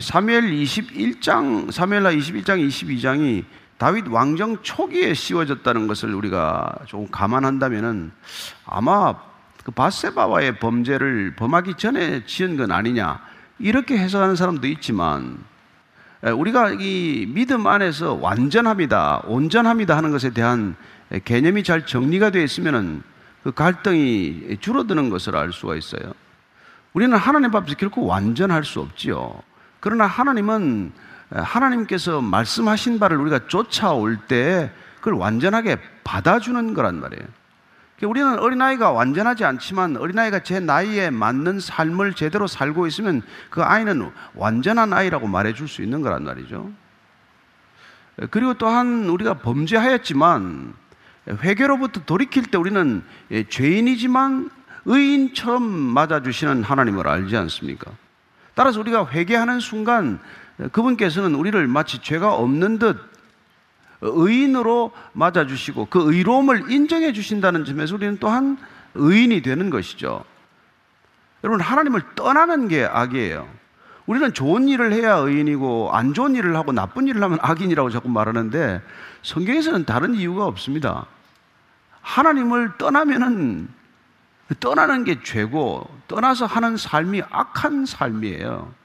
사무엘 0.01 0.51
21장, 0.51 1.71
사무엘하 1.73 2.13
21장, 2.13 2.67
22장이 2.67 3.45
다윗 3.83 4.07
왕정 4.07 4.59
초기에 4.63 5.13
씌워졌다는 5.13 5.89
것을 5.89 6.15
우리가 6.15 6.73
조금 6.87 7.09
감안한다면은 7.11 8.13
아마 8.65 9.13
그 9.65 9.73
바세바와의 9.73 10.61
범죄를 10.61 11.35
범하기 11.35 11.75
전에 11.79 12.25
지은 12.25 12.57
건 12.57 12.71
아니냐 12.71 13.21
이렇게 13.59 13.99
해석하는 13.99 14.37
사람도 14.37 14.69
있지만 14.69 15.37
우리가 16.23 16.77
이 16.79 17.27
믿음 17.35 17.67
안에서 17.67 18.15
완전합니다, 18.15 19.23
온전합니다 19.25 19.97
하는 19.97 20.13
것에 20.13 20.31
대한 20.31 20.77
개념이 21.25 21.65
잘 21.65 21.85
정리가 21.85 22.31
되어 22.31 22.45
있으면은 22.45 23.03
그 23.43 23.51
갈등이 23.51 24.59
줄어드는 24.61 25.11
것을 25.11 25.35
알 25.35 25.53
수가 25.53 25.75
있어요. 25.75 26.13
우리는 26.93 27.19
하나님 27.19 27.53
앞에서 27.53 27.75
결코 27.77 28.07
완전할 28.07 28.63
수 28.63 28.79
없지요. 28.79 29.43
그러나 29.81 30.07
하나님은 30.07 30.93
하나님께서 31.35 32.21
말씀하신 32.21 32.99
바를 32.99 33.17
우리가 33.19 33.47
쫓아올 33.49 34.19
때 34.29 34.71
그걸 34.99 35.15
완전하게 35.15 35.79
받아주는 36.05 36.75
거란 36.75 37.01
말이에요. 37.01 37.25
그러니까 37.97 38.09
우리는 38.09 38.39
어린아이가 38.39 38.91
완전하지 38.91 39.45
않지만 39.45 39.97
어린아이가 39.97 40.41
제 40.41 40.61
나이에 40.61 41.11
맞는 41.11 41.61
삶을 41.61 42.15
제대로 42.15 42.47
살고 42.47 42.87
있으면 42.87 43.23
그 43.49 43.63
아이는 43.63 44.11
완전한 44.35 44.93
아이라고 44.93 45.27
말해줄 45.29 45.69
수 45.69 45.83
있는 45.83 46.03
거란 46.03 46.25
말이죠. 46.25 46.71
그리고 48.31 48.55
또한 48.55 49.09
우리가 49.09 49.35
범죄하였지만 49.35 50.75
회개로부터 51.29 52.05
돌이킬 52.05 52.51
때 52.51 52.59
우리는 52.59 53.03
죄인이지만 53.49 54.51
의인처럼 54.85 55.63
맞아주시는 55.63 56.65
하나님을 56.65 57.07
알지 57.07 57.37
않습니까? 57.37 57.93
따라서 58.55 58.81
우리가 58.81 59.07
회개하는 59.07 59.61
순간 59.61 60.19
그분께서는 60.71 61.35
우리를 61.35 61.67
마치 61.67 61.99
죄가 61.99 62.35
없는 62.35 62.79
듯 62.79 62.97
의인으로 64.03 64.93
맞아주시고 65.13 65.87
그 65.87 66.13
의로움을 66.13 66.71
인정해 66.71 67.13
주신다는 67.13 67.65
점에서 67.65 67.95
우리는 67.95 68.19
또한 68.19 68.59
의인이 68.95 69.43
되는 69.43 69.71
것이죠. 69.71 70.25
여러분, 71.45 71.61
하나님을 71.61 72.03
떠나는 72.15 72.69
게 72.69 72.85
악이에요. 72.85 73.49
우리는 74.07 74.33
좋은 74.35 74.69
일을 74.69 74.93
해야 74.93 75.15
의인이고 75.15 75.91
안 75.93 76.13
좋은 76.13 76.35
일을 76.35 76.57
하고 76.57 76.73
나쁜 76.73 77.07
일을 77.07 77.23
하면 77.23 77.39
악인이라고 77.41 77.91
자꾸 77.91 78.09
말하는데 78.09 78.83
성경에서는 79.23 79.85
다른 79.85 80.15
이유가 80.15 80.47
없습니다. 80.47 81.07
하나님을 82.01 82.79
떠나면은 82.79 83.69
떠나는 84.59 85.05
게 85.05 85.23
죄고 85.23 85.89
떠나서 86.09 86.47
하는 86.47 86.77
삶이 86.77 87.23
악한 87.31 87.87
삶이에요. 87.87 88.82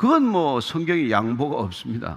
그건 0.00 0.24
뭐 0.24 0.62
성경에 0.62 1.10
양보가 1.10 1.56
없습니다. 1.56 2.16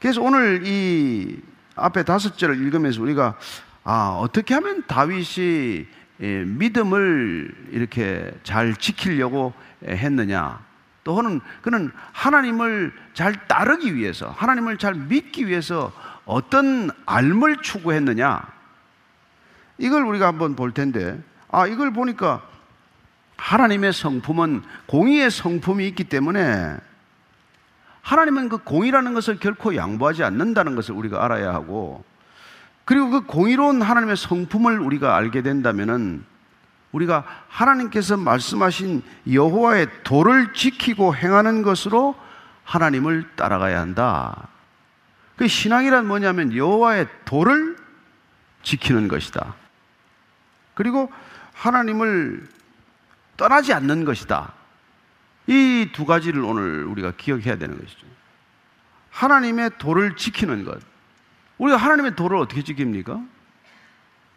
그래서 0.00 0.22
오늘 0.22 0.62
이 0.64 1.38
앞에 1.76 2.04
다섯 2.04 2.38
절을 2.38 2.56
읽으면서 2.56 3.02
우리가 3.02 3.36
아, 3.84 4.16
어떻게 4.18 4.54
하면 4.54 4.86
다윗이 4.86 5.84
예, 6.22 6.44
믿음을 6.46 7.68
이렇게 7.72 8.32
잘 8.44 8.74
지키려고 8.74 9.52
했느냐. 9.84 10.58
또는 11.04 11.42
그는 11.60 11.92
하나님을 12.12 12.94
잘 13.12 13.46
따르기 13.46 13.94
위해서, 13.94 14.30
하나님을 14.30 14.78
잘 14.78 14.94
믿기 14.94 15.48
위해서 15.48 15.92
어떤 16.24 16.90
알을 17.04 17.58
추구했느냐. 17.60 18.40
이걸 19.76 20.06
우리가 20.06 20.28
한번 20.28 20.56
볼 20.56 20.72
텐데, 20.72 21.22
아, 21.50 21.66
이걸 21.66 21.92
보니까 21.92 22.40
하나님의 23.40 23.94
성품은 23.94 24.62
공의의 24.86 25.30
성품이 25.30 25.88
있기 25.88 26.04
때문에 26.04 26.76
하나님은 28.02 28.50
그 28.50 28.58
공의라는 28.58 29.14
것을 29.14 29.38
결코 29.38 29.74
양보하지 29.74 30.22
않는다는 30.24 30.74
것을 30.74 30.94
우리가 30.94 31.24
알아야 31.24 31.54
하고 31.54 32.04
그리고 32.84 33.10
그 33.10 33.20
공의로운 33.22 33.80
하나님의 33.80 34.16
성품을 34.16 34.80
우리가 34.80 35.16
알게 35.16 35.42
된다면은 35.42 36.24
우리가 36.92 37.24
하나님께서 37.48 38.16
말씀하신 38.16 39.02
여호와의 39.32 39.88
도를 40.02 40.52
지키고 40.52 41.14
행하는 41.14 41.62
것으로 41.62 42.16
하나님을 42.64 43.36
따라가야 43.36 43.80
한다. 43.80 44.48
그 45.36 45.46
신앙이란 45.48 46.06
뭐냐면 46.06 46.54
여호와의 46.54 47.06
도를 47.24 47.76
지키는 48.62 49.08
것이다. 49.08 49.54
그리고 50.74 51.10
하나님을 51.54 52.46
떠나지 53.40 53.72
않는 53.72 54.04
것이다. 54.04 54.52
이 55.46 55.88
두 55.94 56.04
가지를 56.04 56.44
오늘 56.44 56.84
우리가 56.84 57.12
기억해야 57.16 57.56
되는 57.56 57.80
것이죠. 57.80 58.06
하나님의 59.08 59.70
도를 59.78 60.14
지키는 60.14 60.64
것. 60.66 60.78
우리가 61.56 61.78
하나님의 61.78 62.16
도를 62.16 62.36
어떻게 62.36 62.60
지킵니까? 62.60 63.26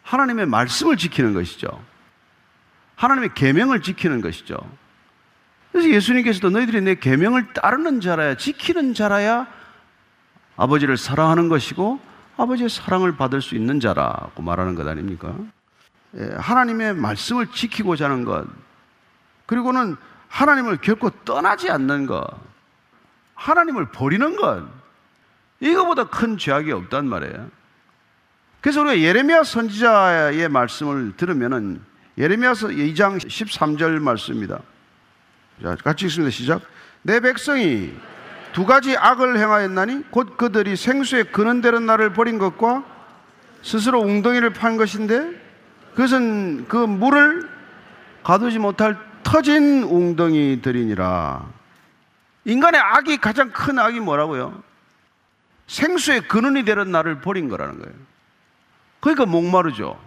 하나님의 0.02 0.46
말씀을 0.46 0.96
지키는 0.96 1.34
것이죠. 1.34 1.68
하나님의 2.96 3.34
계명을 3.34 3.82
지키는 3.82 4.22
것이죠. 4.22 4.56
그래서 5.70 5.90
예수님께서도 5.90 6.48
너희들이 6.48 6.80
내 6.80 6.94
계명을 6.94 7.52
따르는 7.52 8.00
자라야 8.00 8.36
지키는 8.36 8.94
자라야 8.94 9.46
아버지를 10.56 10.96
사랑하는 10.96 11.50
것이고 11.50 12.00
아버지의 12.38 12.70
사랑을 12.70 13.16
받을 13.16 13.42
수 13.42 13.54
있는 13.54 13.80
자라고 13.80 14.40
말하는 14.42 14.74
것 14.74 14.86
아닙니까? 14.88 15.34
예, 16.16 16.30
하나님의 16.38 16.94
말씀을 16.94 17.48
지키고자 17.48 18.06
하는 18.06 18.24
것, 18.24 18.46
그리고는 19.46 19.96
하나님을 20.28 20.78
결코 20.78 21.10
떠나지 21.24 21.70
않는 21.70 22.06
것, 22.06 22.26
하나님을 23.34 23.90
버리는 23.90 24.36
것, 24.36 24.64
이거보다 25.60 26.04
큰 26.04 26.36
죄악이 26.38 26.72
없단 26.72 27.06
말이에요. 27.06 27.50
그래서 28.60 28.80
우리가 28.80 28.98
예레미야 28.98 29.44
선지자의 29.44 30.48
말씀을 30.48 31.16
들으면은 31.16 31.82
예레미야서 32.16 32.68
2장 32.68 33.18
13절 33.18 34.00
말씀입니다. 34.00 34.60
자, 35.62 35.76
같이 35.76 36.06
읽습니다. 36.06 36.30
시작. 36.30 36.62
내 37.02 37.20
백성이 37.20 37.94
두 38.52 38.64
가지 38.64 38.96
악을 38.96 39.38
행하였나니 39.38 40.10
곧 40.10 40.36
그들이 40.36 40.76
생수에 40.76 41.24
그는 41.24 41.60
대로 41.60 41.80
나를 41.80 42.12
버린 42.12 42.38
것과 42.38 42.84
스스로 43.62 44.00
웅덩이를 44.00 44.50
판 44.50 44.76
것인데 44.76 45.40
그것은 45.90 46.66
그 46.68 46.76
물을 46.76 47.48
가두지 48.22 48.58
못할 48.58 48.96
터진 49.24 49.82
웅덩이들이니라. 49.82 51.46
인간의 52.44 52.80
악이 52.80 53.16
가장 53.18 53.50
큰 53.50 53.78
악이 53.78 54.00
뭐라고요? 54.00 54.62
생수의 55.66 56.28
근원이 56.28 56.64
되는 56.64 56.90
나를 56.90 57.20
버린 57.20 57.48
거라는 57.48 57.80
거예요. 57.80 57.94
그러니까 59.00 59.26
목마르죠. 59.26 59.98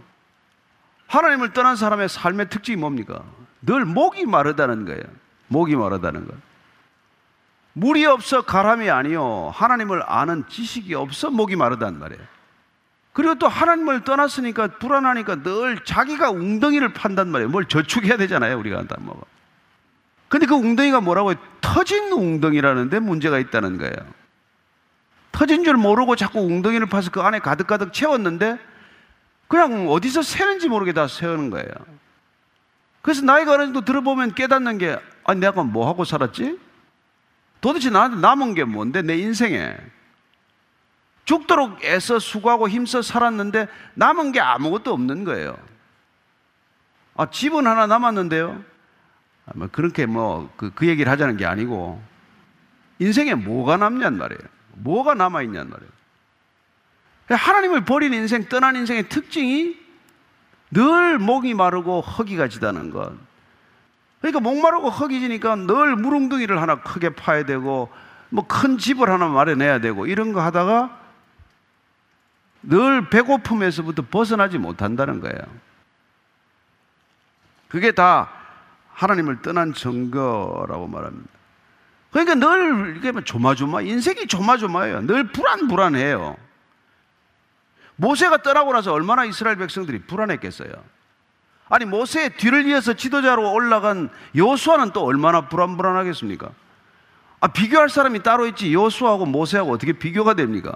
하나님을 1.08 1.54
떠난 1.54 1.76
사람의 1.76 2.10
삶의 2.10 2.50
특징이 2.50 2.78
뭡니까? 2.78 3.24
늘 3.62 3.86
목이 3.86 4.26
마르다는 4.26 4.86
거예요. 4.86 5.04
목이 5.48 5.76
마르다는 5.76 6.28
것. 6.28 6.36
물이 7.74 8.06
없어 8.06 8.42
가람이 8.42 8.90
아니요. 8.90 9.52
하나님을 9.54 10.04
아는 10.06 10.46
지식이 10.48 10.94
없어 10.96 11.30
목이 11.30 11.56
마르단 11.56 12.00
말이에요. 12.00 12.37
그리고 13.18 13.34
또 13.34 13.48
하나님을 13.48 14.04
떠났으니까 14.04 14.68
불안하니까 14.78 15.42
늘 15.42 15.84
자기가 15.84 16.30
웅덩이를 16.30 16.94
판단 16.94 17.30
말이에요. 17.30 17.50
뭘 17.50 17.66
저축해야 17.66 18.16
되잖아요. 18.16 18.60
우리가 18.60 18.78
한다 18.78 18.96
뭐. 19.00 19.20
근데 20.28 20.46
그 20.46 20.54
웅덩이가 20.54 21.02
뭐라고 21.02 21.32
해요? 21.32 21.40
터진 21.60 22.12
웅덩이라는데 22.12 23.00
문제가 23.00 23.40
있다는 23.40 23.80
거예요. 23.80 23.96
터진 25.32 25.64
줄 25.64 25.78
모르고 25.78 26.16
자꾸 26.16 26.42
웅덩이를 26.42 26.86
파서 26.86 27.10
그 27.10 27.20
안에 27.22 27.40
가득가득 27.40 27.92
채웠는데 27.92 28.60
그냥 29.48 29.90
어디서 29.90 30.22
새는지 30.22 30.70
모르게 30.70 30.94
다 30.94 31.08
세우는 31.08 31.50
거예요. 31.50 31.72
그래서 33.02 33.24
나이가 33.24 33.54
어느 33.54 33.64
정도 33.64 33.82
들어보면 33.82 34.36
깨닫는 34.36 34.78
게, 34.78 35.00
아, 35.24 35.34
내가 35.34 35.64
뭐 35.64 35.88
하고 35.88 36.06
살았지? 36.06 36.60
도대체 37.62 37.90
나한테 37.90 38.18
남은 38.18 38.54
게 38.54 38.64
뭔데, 38.64 39.02
내 39.02 39.18
인생에. 39.18 39.76
죽도록 41.28 41.84
애써 41.84 42.20
수고하고 42.20 42.70
힘써 42.70 43.02
살았는데 43.02 43.68
남은 43.96 44.32
게 44.32 44.40
아무것도 44.40 44.94
없는 44.94 45.26
거예요. 45.26 45.58
아, 47.18 47.30
집은 47.30 47.68
하나 47.68 47.86
남았는데요. 47.86 48.64
아, 49.46 49.52
뭐 49.56 49.68
그렇게 49.70 50.06
뭐, 50.06 50.50
그, 50.56 50.72
그 50.74 50.88
얘기를 50.88 51.12
하자는 51.12 51.36
게 51.36 51.46
아니고, 51.46 52.02
인생에 53.00 53.36
뭐가 53.36 53.76
남냔 53.76 54.18
말이에요. 54.18 54.40
뭐가 54.76 55.16
남아있냔 55.16 55.70
말이에요. 55.70 55.92
하나님을 57.30 57.84
버린 57.84 58.14
인생, 58.14 58.48
떠난 58.48 58.78
인생의 58.78 59.10
특징이 59.10 59.76
늘 60.72 61.20
목이 61.20 61.54
마르고 61.56 62.00
허기가 62.00 62.48
지다는 62.48 62.90
것. 62.90 63.12
그러니까 64.22 64.40
목 64.40 64.62
마르고 64.62 64.90
허기 64.90 65.20
지니까 65.20 65.58
늘 65.58 65.98
무릉둥이를 65.98 66.62
하나 66.62 66.80
크게 66.80 67.16
파야 67.16 67.44
되고, 67.44 67.92
뭐 68.30 68.46
큰 68.48 68.78
집을 68.78 69.10
하나 69.10 69.28
마련해야 69.28 69.80
되고, 69.80 70.06
이런 70.06 70.32
거 70.32 70.42
하다가 70.42 71.07
늘 72.64 73.10
배고픔에서부터 73.10 74.04
벗어나지 74.10 74.58
못한다는 74.58 75.20
거예요. 75.20 75.38
그게 77.68 77.92
다 77.92 78.30
하나님을 78.94 79.42
떠난 79.42 79.74
증거라고 79.74 80.88
말합니다. 80.88 81.30
그러니까 82.12 82.36
늘 82.36 82.98
이게 82.98 83.12
뭐 83.12 83.22
조마조마 83.22 83.82
인생이 83.82 84.28
조마조마해요. 84.28 85.02
늘 85.06 85.32
불안불안해요. 85.32 86.38
모세가 87.98 88.42
떠나고 88.42 88.74
나서 88.74 88.94
얼마나 88.94 89.26
이스라엘 89.26 89.58
백성들이 89.58 90.04
불안했겠어요. 90.04 90.72
아니 91.70 91.86
모세의 91.86 92.38
뒤를 92.38 92.66
이어서 92.68 92.94
지도자로 92.94 93.52
올라간 93.52 94.10
여수아는 94.36 94.92
또 94.94 95.04
얼마나 95.04 95.50
불안불안하겠습니까? 95.50 96.50
아 97.40 97.48
비교할 97.48 97.90
사람이 97.90 98.24
따로 98.24 98.48
있지 98.48 98.74
여수아하고 98.74 99.26
모세하고 99.26 99.74
어떻게 99.74 99.94
비교가 99.94 100.34
됩니까? 100.34 100.76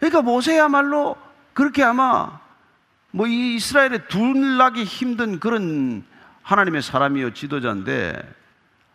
그러니까 0.00 0.22
모세야말로 0.22 1.16
그렇게 1.52 1.84
아마 1.84 2.40
뭐 3.12 3.26
이 3.26 3.56
이스라엘에 3.56 4.06
둘나기 4.08 4.84
힘든 4.84 5.40
그런 5.40 6.04
하나님의 6.42 6.82
사람이요 6.82 7.34
지도자인데 7.34 8.22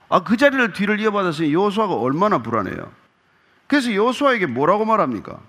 아, 0.10 0.24
그 0.24 0.38
자리를 0.38 0.74
뒤를 0.74 1.00
이어받았으니 1.00 1.54
여호수아가 1.54 1.96
얼마나 1.96 2.38
불안해요. 2.41 2.91
그래서 3.68 3.94
여호수아에게 3.94 4.46
뭐라고 4.46 4.86
말합니까? 4.86 5.39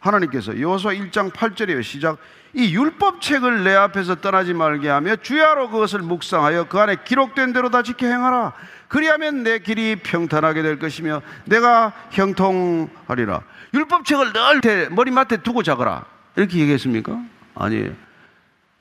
하나님께서 0.00 0.58
여호수아 0.58 0.92
1장 0.92 1.30
8절이에요. 1.30 1.82
시작. 1.82 2.16
이 2.54 2.74
율법책을 2.74 3.64
내 3.64 3.74
앞에서 3.74 4.16
떠나지 4.16 4.54
말게 4.54 4.88
하며 4.88 5.16
주야로 5.16 5.68
그것을 5.68 6.00
묵상하여 6.00 6.68
그 6.68 6.78
안에 6.78 6.96
기록된 7.04 7.52
대로 7.52 7.68
다 7.68 7.82
지켜 7.82 8.06
행하라. 8.06 8.54
그리하면 8.90 9.44
내 9.44 9.60
길이 9.60 9.94
평탄하게 9.94 10.62
될 10.62 10.80
것이며 10.80 11.22
내가 11.44 11.92
형통하리라. 12.10 13.40
율법책을 13.72 14.32
늘 14.32 14.90
머리맡에 14.90 15.38
두고 15.38 15.62
자거라. 15.62 16.04
이렇게 16.34 16.58
얘기했습니까? 16.58 17.22
아니에요. 17.54 17.92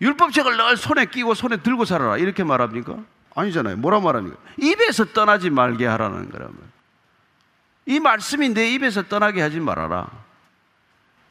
율법책을 0.01 0.57
늘 0.57 0.77
손에 0.77 1.05
끼고 1.05 1.35
손에 1.35 1.57
들고 1.57 1.85
살아라. 1.85 2.17
이렇게 2.17 2.43
말합니까? 2.43 2.97
아니잖아요. 3.35 3.77
뭐라 3.77 3.99
말합니까? 3.99 4.35
입에서 4.57 5.05
떠나지 5.05 5.51
말게 5.51 5.85
하라는 5.85 6.31
거라면. 6.31 6.57
이 7.85 7.99
말씀이 7.99 8.49
내 8.49 8.71
입에서 8.71 9.03
떠나게 9.03 9.41
하지 9.43 9.59
말아라. 9.59 10.07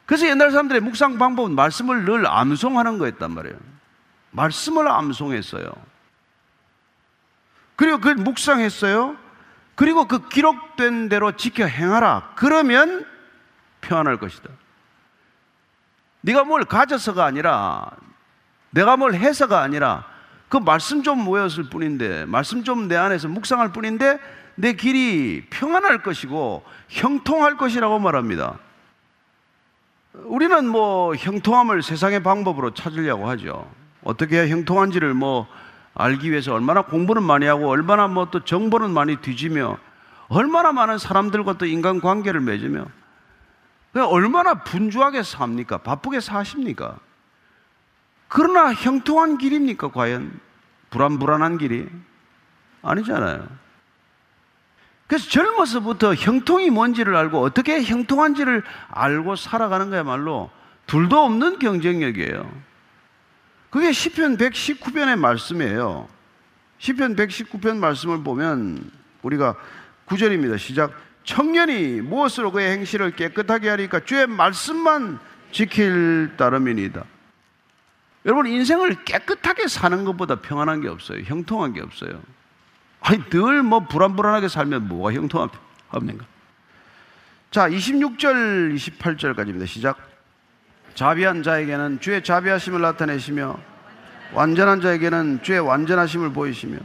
그래서 0.05 0.25
옛날 0.25 0.51
사람들의 0.51 0.81
묵상 0.81 1.17
방법은 1.17 1.53
말씀을 1.53 2.05
늘 2.05 2.25
암송하는 2.25 2.97
거였단 2.97 3.29
말이에요. 3.33 3.57
말씀을 4.31 4.87
암송했어요. 4.87 5.69
그리고 7.79 7.99
그 7.99 8.09
묵상했어요. 8.09 9.15
그리고 9.75 10.05
그 10.05 10.27
기록된 10.27 11.07
대로 11.07 11.31
지켜 11.37 11.65
행하라. 11.65 12.33
그러면 12.35 13.05
평안할 13.79 14.17
것이다. 14.17 14.49
네가 16.19 16.43
뭘 16.43 16.65
가져서가 16.65 17.23
아니라 17.23 17.89
내가 18.71 18.97
뭘 18.97 19.13
해서가 19.13 19.61
아니라 19.61 20.05
그 20.49 20.57
말씀 20.57 21.03
좀 21.03 21.23
모였을 21.23 21.69
뿐인데, 21.69 22.25
말씀 22.25 22.65
좀 22.65 22.89
내 22.89 22.97
안에서 22.97 23.29
묵상할 23.29 23.71
뿐인데, 23.71 24.19
내 24.55 24.73
길이 24.73 25.45
평안할 25.49 26.03
것이고, 26.03 26.65
형통할 26.89 27.55
것이라고 27.55 27.97
말합니다. 27.99 28.59
우리는 30.25 30.67
뭐 30.67 31.15
형통함을 31.15 31.81
세상의 31.81 32.23
방법으로 32.23 32.73
찾으려고 32.73 33.29
하죠. 33.29 33.71
어떻게 34.03 34.49
형통한지를 34.49 35.13
뭐 35.13 35.47
알기 35.99 36.31
위해서 36.31 36.53
얼마나 36.53 36.81
공부는 36.81 37.23
많이 37.23 37.45
하고, 37.45 37.69
얼마나 37.69 38.07
뭐 38.07 38.31
또 38.31 38.43
정보는 38.45 38.91
많이 38.91 39.17
뒤지며, 39.17 39.77
얼마나 40.29 40.71
많은 40.71 40.97
사람들과 40.97 41.57
또 41.57 41.65
인간 41.65 41.99
관계를 41.99 42.39
맺으며, 42.39 42.85
얼마나 43.93 44.63
분주하게 44.63 45.23
삽니까? 45.23 45.79
바쁘게 45.79 46.21
사십니까? 46.21 46.97
그러나 48.29 48.73
형통한 48.73 49.37
길입니까, 49.37 49.91
과연? 49.91 50.39
불안불안한 50.89 51.57
길이? 51.57 51.89
아니잖아요. 52.81 53.45
그래서 55.07 55.27
젊어서부터 55.29 56.13
형통이 56.13 56.69
뭔지를 56.69 57.15
알고 57.15 57.41
어떻게 57.41 57.83
형통한지를 57.83 58.63
알고 58.91 59.35
살아가는 59.35 59.89
거야말로 59.89 60.49
둘도 60.85 61.19
없는 61.25 61.59
경쟁력이에요. 61.59 62.68
그게 63.69 63.91
시편 63.91 64.37
119편의 64.37 65.17
말씀이에요. 65.17 66.07
시편 66.79 67.15
119편 67.15 67.77
말씀을 67.77 68.23
보면 68.23 68.91
우리가 69.21 69.55
구절입니다. 70.05 70.57
시작. 70.57 70.91
청년이 71.23 72.01
무엇으로 72.01 72.51
그의 72.51 72.71
행실을 72.71 73.11
깨끗하게 73.11 73.69
하리까 73.69 73.99
주의 73.99 74.25
말씀만 74.25 75.19
지킬 75.51 76.31
따름이니다. 76.37 77.03
여러분 78.25 78.47
인생을 78.47 79.03
깨끗하게 79.05 79.67
사는 79.67 80.03
것보다 80.03 80.35
평안한 80.35 80.81
게 80.81 80.87
없어요. 80.87 81.21
형통한 81.23 81.73
게 81.73 81.81
없어요. 81.81 82.21
아니 83.01 83.19
늘 83.29 83.61
뭐 83.63 83.81
불안불안하게 83.81 84.47
살면 84.47 84.87
뭐가 84.87 85.13
형통합니까? 85.13 86.25
자, 87.51 87.69
26절 87.69 88.75
28절까지입니다. 88.75 89.67
시작. 89.67 90.08
자비한 90.95 91.43
자에게는 91.43 91.99
주의 91.99 92.23
자비하심을 92.23 92.81
나타내시며 92.81 93.57
완전한 94.33 94.81
자에게는 94.81 95.39
주의 95.41 95.59
완전하심을 95.59 96.33
보이시며 96.33 96.77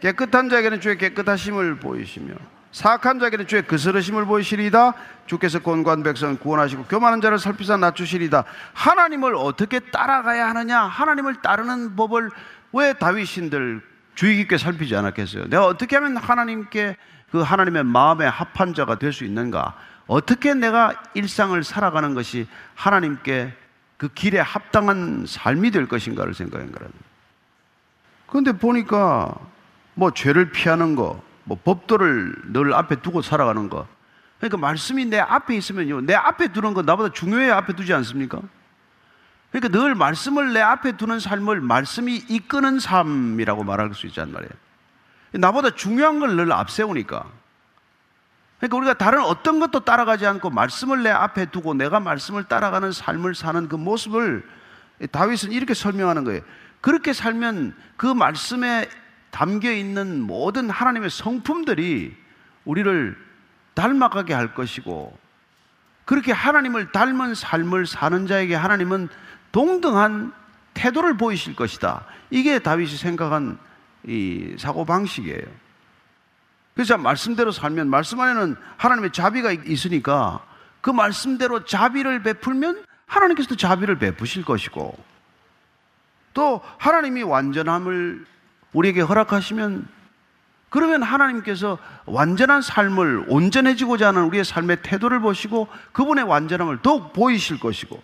깨끗한 0.00 0.48
자에게는 0.48 0.80
주의 0.80 0.96
깨끗하심을 0.98 1.76
보이시며 1.76 2.34
사악한 2.72 3.18
자에게는 3.18 3.46
주의 3.46 3.62
그스러심을 3.62 4.26
보이시리다. 4.26 4.92
주께서 5.26 5.58
권관 5.58 6.02
백성을 6.02 6.38
구원하시고 6.38 6.84
교만한 6.84 7.20
자를 7.20 7.38
살피사 7.38 7.76
낮추시리다. 7.78 8.44
하나님을 8.74 9.34
어떻게 9.34 9.80
따라가야 9.80 10.48
하느냐? 10.50 10.82
하나님을 10.82 11.36
따르는 11.42 11.96
법을 11.96 12.30
왜 12.72 12.92
다윗신들 12.92 13.80
주의 14.14 14.36
깊게 14.36 14.58
살피지 14.58 14.94
않았겠어요? 14.96 15.48
내가 15.48 15.66
어떻게 15.66 15.96
하면 15.96 16.16
하나님께 16.16 16.96
그 17.30 17.40
하나님의 17.40 17.84
마음에 17.84 18.26
합한 18.26 18.74
자가 18.74 18.98
될 18.98 19.12
수 19.12 19.24
있는가 19.24 19.74
어떻게 20.08 20.54
내가 20.54 21.00
일상을 21.14 21.62
살아가는 21.62 22.14
것이 22.14 22.48
하나님께 22.74 23.54
그 23.96 24.08
길에 24.08 24.40
합당한 24.40 25.24
삶이 25.28 25.70
될 25.70 25.86
것인가를 25.86 26.34
생각한 26.34 26.72
거랍니다 26.72 27.04
그런데 28.26 28.52
보니까 28.52 29.32
뭐 29.94 30.10
죄를 30.12 30.50
피하는 30.50 30.96
거 30.96 31.28
뭐 31.48 31.58
법도를 31.64 32.34
늘 32.52 32.74
앞에 32.74 32.96
두고 32.96 33.22
살아가는 33.22 33.70
거. 33.70 33.88
그러니까 34.38 34.58
말씀이 34.58 35.06
내 35.06 35.18
앞에 35.18 35.56
있으면요. 35.56 36.02
내 36.02 36.14
앞에 36.14 36.52
두는 36.52 36.74
건 36.74 36.84
나보다 36.84 37.12
중요해 37.12 37.50
앞에 37.50 37.74
두지 37.74 37.92
않습니까? 37.94 38.40
그러니까 39.50 39.76
늘 39.76 39.94
말씀을 39.94 40.52
내 40.52 40.60
앞에 40.60 40.98
두는 40.98 41.18
삶을 41.18 41.62
말씀이 41.62 42.16
이끄는 42.28 42.78
삶이라고 42.80 43.64
말할 43.64 43.94
수 43.94 44.06
있단 44.06 44.30
말이에요. 44.30 44.50
나보다 45.32 45.70
중요한 45.70 46.20
걸 46.20 46.36
늘 46.36 46.52
앞세우니까. 46.52 47.24
그러니까 48.58 48.76
우리가 48.76 48.94
다른 48.94 49.20
어떤 49.22 49.60
것도 49.60 49.80
따라가지 49.80 50.26
않고 50.26 50.50
말씀을 50.50 51.02
내 51.02 51.10
앞에 51.10 51.46
두고 51.46 51.74
내가 51.74 52.00
말씀을 52.00 52.44
따라가는 52.44 52.92
삶을 52.92 53.34
사는 53.34 53.68
그 53.68 53.76
모습을 53.76 54.44
다윗은 55.12 55.52
이렇게 55.52 55.74
설명하는 55.74 56.24
거예요. 56.24 56.40
그렇게 56.80 57.12
살면 57.12 57.74
그 57.96 58.06
말씀에 58.06 58.88
담겨 59.30 59.70
있는 59.70 60.20
모든 60.20 60.70
하나님의 60.70 61.10
성품들이 61.10 62.16
우리를 62.64 63.16
닮아가게 63.74 64.34
할 64.34 64.54
것이고 64.54 65.16
그렇게 66.04 66.32
하나님을 66.32 66.90
닮은 66.90 67.34
삶을 67.34 67.86
사는 67.86 68.26
자에게 68.26 68.54
하나님은 68.54 69.08
동등한 69.52 70.32
태도를 70.74 71.16
보이실 71.16 71.54
것이다. 71.54 72.04
이게 72.30 72.58
다윗이 72.58 72.96
생각한 72.96 73.58
이 74.06 74.56
사고 74.58 74.84
방식이에요. 74.84 75.67
그래서 76.78 76.96
말씀대로 76.96 77.50
살면 77.50 77.90
말씀 77.90 78.20
안에는 78.20 78.54
하나님의 78.76 79.10
자비가 79.10 79.50
있으니까 79.50 80.44
그 80.80 80.90
말씀대로 80.90 81.64
자비를 81.64 82.22
베풀면 82.22 82.84
하나님께서도 83.04 83.56
자비를 83.56 83.98
베푸실 83.98 84.44
것이고 84.44 84.96
또 86.34 86.60
하나님이 86.78 87.24
완전함을 87.24 88.24
우리에게 88.74 89.00
허락하시면 89.00 89.88
그러면 90.68 91.02
하나님께서 91.02 91.78
완전한 92.06 92.62
삶을 92.62 93.24
온전해지고자 93.26 94.06
하는 94.06 94.22
우리의 94.26 94.44
삶의 94.44 94.82
태도를 94.84 95.18
보시고 95.18 95.66
그분의 95.90 96.26
완전함을 96.26 96.78
더욱 96.82 97.12
보이실 97.12 97.58
것이고 97.58 98.00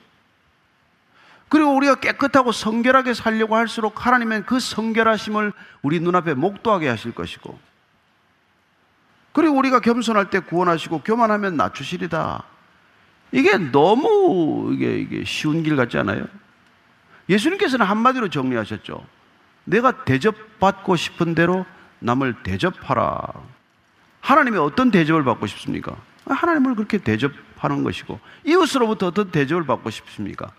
그리고 1.48 1.76
우리가 1.76 1.94
깨끗하고 1.94 2.50
성결하게 2.50 3.14
살려고 3.14 3.54
할수록 3.54 4.04
하나님은 4.04 4.46
그 4.46 4.58
성결하심을 4.58 5.52
우리 5.82 6.00
눈앞에 6.00 6.34
목도하게 6.34 6.88
하실 6.88 7.14
것이고 7.14 7.56
그리고 9.34 9.56
우리가 9.58 9.80
겸손할 9.80 10.30
때 10.30 10.38
구원하시고 10.38 11.00
교만하면 11.00 11.56
낮추시리다. 11.56 12.44
이게 13.32 13.58
너무 13.58 14.70
이게, 14.72 14.96
이게 14.96 15.24
쉬운 15.24 15.64
길 15.64 15.74
같지 15.74 15.98
않아요? 15.98 16.24
예수님께서는 17.28 17.84
한마디로 17.84 18.28
정리하셨죠. 18.28 19.04
내가 19.64 20.04
대접받고 20.04 20.94
싶은 20.94 21.34
대로 21.34 21.66
남을 21.98 22.44
대접하라. 22.44 23.26
하나님이 24.20 24.58
어떤 24.58 24.92
대접을 24.92 25.24
받고 25.24 25.48
싶습니까? 25.48 25.96
하나님을 26.26 26.76
그렇게 26.76 26.98
대접하는 26.98 27.82
것이고 27.82 28.20
이웃으로부터 28.44 29.08
어떤 29.08 29.32
대접을 29.32 29.66
받고 29.66 29.90
싶습니까? 29.90 30.52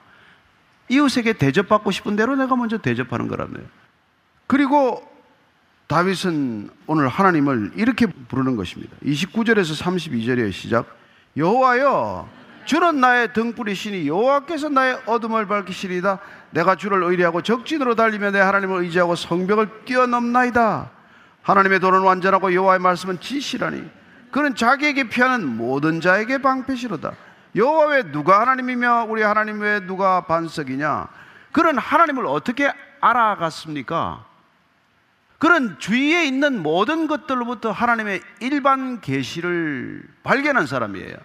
이웃에게 0.89 1.33
대접받고 1.33 1.91
싶은 1.91 2.17
대로 2.17 2.35
내가 2.35 2.57
먼저 2.57 2.77
대접하는 2.77 3.29
거라며 3.29 3.57
그리고 4.47 5.14
다윗은 5.87 6.69
오늘 6.87 7.07
하나님을 7.07 7.73
이렇게 7.75 8.07
부르는 8.07 8.55
것입니다. 8.55 8.95
29절에서 9.03 9.83
32절의 9.83 10.51
시작. 10.51 10.87
여호와여 11.37 12.27
주는 12.65 12.99
나의 12.99 13.33
등불이시니 13.33 14.07
여호와께서 14.07 14.69
나의 14.69 14.99
어둠을 15.05 15.45
밝히시리다. 15.45 16.19
내가 16.49 16.75
주를 16.75 17.03
의리하고 17.03 17.41
적진으로 17.43 17.93
달리며 17.93 18.31
내 18.31 18.39
하나님을 18.39 18.81
의지하고 18.83 19.15
성벽을 19.15 19.85
뛰어넘나이다. 19.85 20.89
하나님의 21.43 21.79
도는 21.79 21.99
완전하고 21.99 22.53
여호와의 22.53 22.79
말씀은 22.79 23.19
진실하니 23.19 23.87
그는 24.31 24.55
자기에게 24.55 25.09
피하는 25.09 25.47
모든 25.47 26.01
자에게 26.01 26.39
방패시로다. 26.39 27.13
여호와 27.55 27.87
왜 27.87 28.11
누가 28.11 28.41
하나님이며 28.41 29.05
우리 29.07 29.21
하나님 29.21 29.59
왜 29.59 29.85
누가 29.85 30.21
반석이냐? 30.21 31.07
그는 31.51 31.77
하나님을 31.77 32.25
어떻게 32.25 32.73
알아갔습니까? 32.99 34.25
그런 35.37 35.77
주위에 35.79 36.25
있는 36.25 36.61
모든 36.63 37.07
것들로부터 37.07 37.71
하나님의 37.71 38.21
일반 38.39 39.01
계시를 39.01 40.03
발견한 40.23 40.65
사람이에요. 40.65 41.15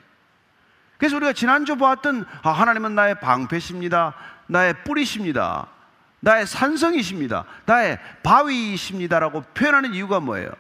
그래서 0.99 1.17
우리가 1.17 1.33
지난주 1.33 1.77
보았던 1.77 2.27
아, 2.43 2.51
하나님은 2.51 2.95
나의 2.95 3.21
방패십니다. 3.21 4.15
나의 4.49 4.75
뿌리십니다. 4.85 5.69
나의 6.21 6.47
산성이십니다. 6.47 7.45
나의 7.65 7.99
바위이십니다라고 8.23 9.43
표현하는 9.55 9.95
이유가 9.95 10.21
뭐예요? 10.21 10.51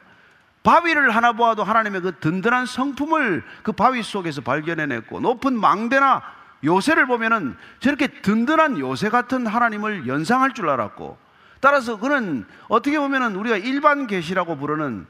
바위를 0.62 1.10
하나 1.10 1.32
보아도 1.32 1.64
하나님의 1.64 2.00
그 2.00 2.18
든든한 2.20 2.66
성품을 2.66 3.44
그 3.62 3.72
바위 3.72 4.02
속에서 4.02 4.40
발견해냈고 4.40 5.20
높은 5.20 5.58
망대나 5.58 6.22
요새를 6.64 7.06
보면은 7.06 7.56
저렇게 7.80 8.08
든든한 8.08 8.78
요새 8.78 9.08
같은 9.08 9.46
하나님을 9.46 10.06
연상할 10.06 10.52
줄 10.52 10.68
알았고 10.68 11.18
따라서 11.60 11.98
그는 11.98 12.46
어떻게 12.68 12.98
보면은 12.98 13.36
우리가 13.36 13.56
일반 13.58 14.06
계시라고 14.06 14.56
부르는 14.56 15.06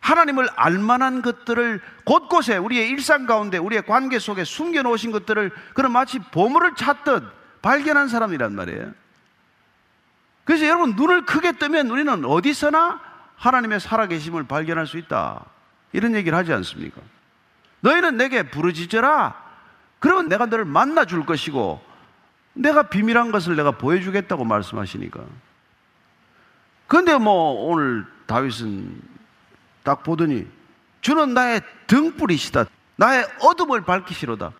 하나님을 0.00 0.48
알만한 0.54 1.22
것들을 1.22 1.80
곳곳에 2.04 2.58
우리의 2.58 2.90
일상 2.90 3.26
가운데 3.26 3.58
우리의 3.58 3.84
관계 3.86 4.18
속에 4.18 4.44
숨겨 4.44 4.82
놓으신 4.82 5.10
것들을 5.10 5.50
그는 5.74 5.90
마치 5.90 6.18
보물을 6.18 6.76
찾듯 6.76 7.24
발견한 7.60 8.08
사람이란 8.08 8.54
말이에요. 8.54 8.92
그래서 10.44 10.64
여러분 10.66 10.94
눈을 10.94 11.26
크게 11.26 11.52
뜨면 11.52 11.90
우리는 11.90 12.24
어디서나 12.24 13.00
하나님의 13.34 13.80
살아계심을 13.80 14.44
발견할 14.44 14.86
수 14.86 14.96
있다. 14.96 15.44
이런 15.92 16.14
얘기를 16.14 16.38
하지 16.38 16.52
않습니까? 16.52 17.00
너희는 17.80 18.16
내게 18.16 18.44
부르짖어라. 18.44 19.44
그러면 19.98 20.28
내가 20.28 20.46
너를 20.46 20.64
만나 20.64 21.04
줄 21.04 21.26
것이고 21.26 21.82
내가 22.56 22.84
비밀한 22.84 23.30
것을 23.30 23.54
내가 23.56 23.70
보여주겠다고 23.72 24.44
말씀하시니까. 24.44 25.20
그런데 26.86 27.18
뭐 27.18 27.68
오늘 27.68 28.06
다윗은 28.26 29.00
딱 29.82 30.02
보더니 30.02 30.46
주는 31.00 31.34
나의 31.34 31.60
등불이시다. 31.86 32.66
나의 32.96 33.26
어둠을 33.40 33.82
밝히시로다. 33.82 34.52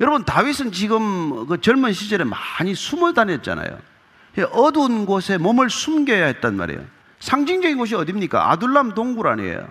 여러분 0.00 0.24
다윗은 0.24 0.72
지금 0.72 1.46
그 1.46 1.60
젊은 1.60 1.92
시절에 1.92 2.24
많이 2.24 2.74
숨어 2.74 3.12
다녔잖아요. 3.12 3.78
어두운 4.52 5.06
곳에 5.06 5.38
몸을 5.38 5.70
숨겨야 5.70 6.26
했단 6.26 6.56
말이에요. 6.56 6.84
상징적인 7.20 7.76
곳이 7.78 7.94
어딥니까? 7.94 8.50
아둘람 8.50 8.94
동굴 8.94 9.26
아니에요. 9.28 9.68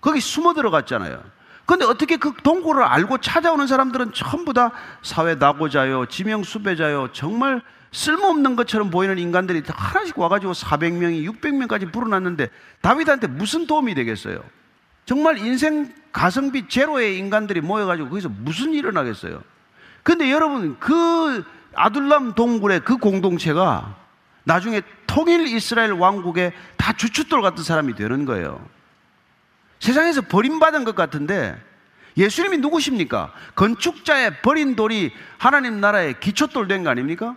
거기 0.00 0.20
숨어 0.20 0.54
들어갔잖아요. 0.54 1.22
근데 1.68 1.84
어떻게 1.84 2.16
그 2.16 2.32
동굴을 2.42 2.82
알고 2.82 3.18
찾아오는 3.18 3.66
사람들은 3.66 4.14
전부 4.14 4.54
다 4.54 4.72
사회 5.02 5.34
낙오자요, 5.34 6.06
지명 6.06 6.42
수배자요, 6.42 7.10
정말 7.12 7.60
쓸모없는 7.92 8.56
것처럼 8.56 8.88
보이는 8.88 9.18
인간들이 9.18 9.62
하나씩 9.66 10.18
와가지고 10.18 10.54
400명이 10.54 11.30
600명까지 11.30 11.92
불어났는데 11.92 12.48
다윗한테 12.80 13.26
무슨 13.26 13.66
도움이 13.66 13.94
되겠어요? 13.96 14.42
정말 15.04 15.36
인생 15.36 15.92
가성비 16.10 16.68
제로의 16.68 17.18
인간들이 17.18 17.60
모여가지고 17.60 18.08
거기서 18.08 18.30
무슨 18.30 18.72
일을 18.72 18.96
하겠어요? 18.96 19.42
근데 20.02 20.30
여러분 20.30 20.78
그 20.80 21.44
아둘람 21.74 22.32
동굴의 22.32 22.80
그 22.80 22.96
공동체가 22.96 23.94
나중에 24.44 24.80
통일 25.06 25.46
이스라엘 25.46 25.92
왕국의 25.92 26.54
다 26.78 26.94
주춧돌 26.94 27.42
같은 27.42 27.62
사람이 27.62 27.94
되는 27.94 28.24
거예요. 28.24 28.58
세상에서 29.80 30.22
버림받은 30.22 30.84
것 30.84 30.94
같은데 30.94 31.60
예수님이 32.16 32.58
누구십니까? 32.58 33.32
건축자의 33.54 34.42
버린 34.42 34.74
돌이 34.74 35.12
하나님 35.38 35.80
나라의 35.80 36.18
기초돌 36.20 36.66
된 36.66 36.82
거 36.82 36.90
아닙니까? 36.90 37.36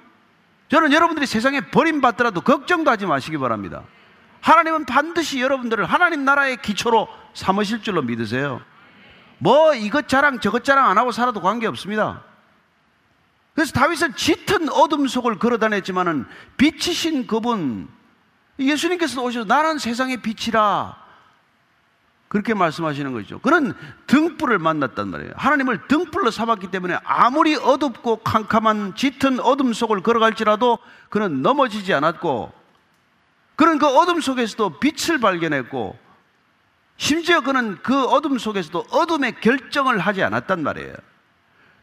저는 0.70 0.94
여러분들이 0.94 1.28
세상에 1.28 1.62
버림받더라도 1.62 2.42
걱정도 2.42 2.90
하지 2.90 3.06
마시기 3.06 3.38
바랍니다. 3.38 3.84
하나님은 4.40 4.86
반드시 4.86 5.40
여러분들을 5.42 5.86
하나님 5.86 6.26
나라의 6.26 6.58
기초로 6.62 7.08
삼으실 7.34 7.84
줄로 7.84 8.02
믿으세요. 8.02 8.62
뭐 9.38 9.76
이것 9.76 10.08
자랑 10.08 10.40
저것 10.40 10.64
자랑 10.64 10.90
안 10.90 10.98
하고 10.98 11.12
살아도 11.12 11.42
관계 11.42 11.68
없습니다. 11.68 12.24
그래서 13.54 13.74
다윗은 13.74 14.16
짙은 14.16 14.70
어둠 14.70 15.08
속을 15.08 15.38
걸어 15.38 15.58
다녔지만은 15.58 16.26
빛이신 16.58 17.28
그분 17.28 17.90
예수님께서 18.58 19.22
오셔서 19.22 19.46
나는 19.46 19.78
세상의 19.78 20.18
빛이라 20.18 20.96
그렇게 22.32 22.54
말씀하시는 22.54 23.12
거죠. 23.12 23.40
그는 23.40 23.74
등불을 24.08 24.58
만났단 24.58 25.10
말이에요. 25.10 25.34
하나님을 25.36 25.88
등불로 25.90 26.32
삼았기 26.32 26.72
때문에 26.72 26.98
아무리 27.04 27.58
어둡고 27.58 28.20
캄캄한 28.20 28.96
짙은 28.96 29.42
어둠 29.42 29.74
속을 29.74 30.02
걸어갈지라도 30.02 30.80
그는 31.10 31.42
넘어지지 31.42 31.94
않았고 31.94 32.54
그는 33.58 33.80
그 33.80 33.86
어둠 33.86 34.22
속에서도 34.22 34.80
빛을 34.80 35.20
발견했고 35.20 36.00
심지어 36.96 37.42
그는 37.42 37.78
그 37.84 38.06
어둠 38.06 38.38
속에서도 38.38 38.86
어둠의 38.92 39.42
결정을 39.42 40.00
하지 40.00 40.24
않았단 40.24 40.64
말이에요. 40.64 40.94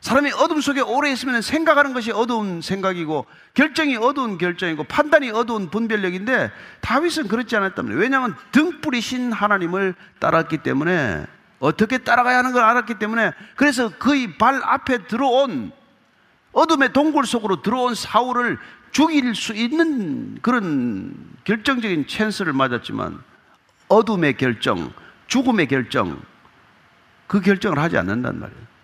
사람이 0.01 0.31
어둠 0.33 0.61
속에 0.61 0.81
오래 0.81 1.11
있으면 1.11 1.43
생각하는 1.43 1.93
것이 1.93 2.13
어두운 2.13 2.61
생각이고 2.61 3.27
결정이 3.55 3.97
어두운 3.97 4.39
결정이고 4.39 4.85
판단이 4.85 5.31
어두운 5.31 5.71
분별력인데 5.71 6.53
다윗은 6.81 7.29
그렇지 7.29 7.57
말이에요. 7.57 8.01
왜냐하면 8.01 8.37
등불이신 8.53 9.33
하나님을 9.33 9.95
따랐기 10.21 10.59
때문에 10.59 11.27
어떻게 11.59 11.99
따라가야 11.99 12.39
하는 12.39 12.53
걸 12.53 12.63
알았기 12.63 12.95
때문에 12.95 13.33
그래서 13.57 13.89
그의 13.99 14.39
발 14.39 14.61
앞에 14.63 15.07
들어온 15.07 15.73
어둠의 16.53 16.93
동굴 16.93 17.27
속으로 17.27 17.63
들어온 17.63 17.95
사울을 17.95 18.59
죽일 18.93 19.35
수 19.35 19.53
있는 19.53 20.39
그런 20.41 21.15
결정적인 21.45 22.07
찬스를 22.07 22.53
맞았지만 22.53 23.23
어둠의 23.89 24.37
결정, 24.37 24.93
죽음의 25.27 25.67
결정 25.67 26.21
그 27.27 27.41
결정을 27.41 27.79
하지 27.79 27.99
않는단 27.99 28.39
말이에요. 28.39 28.78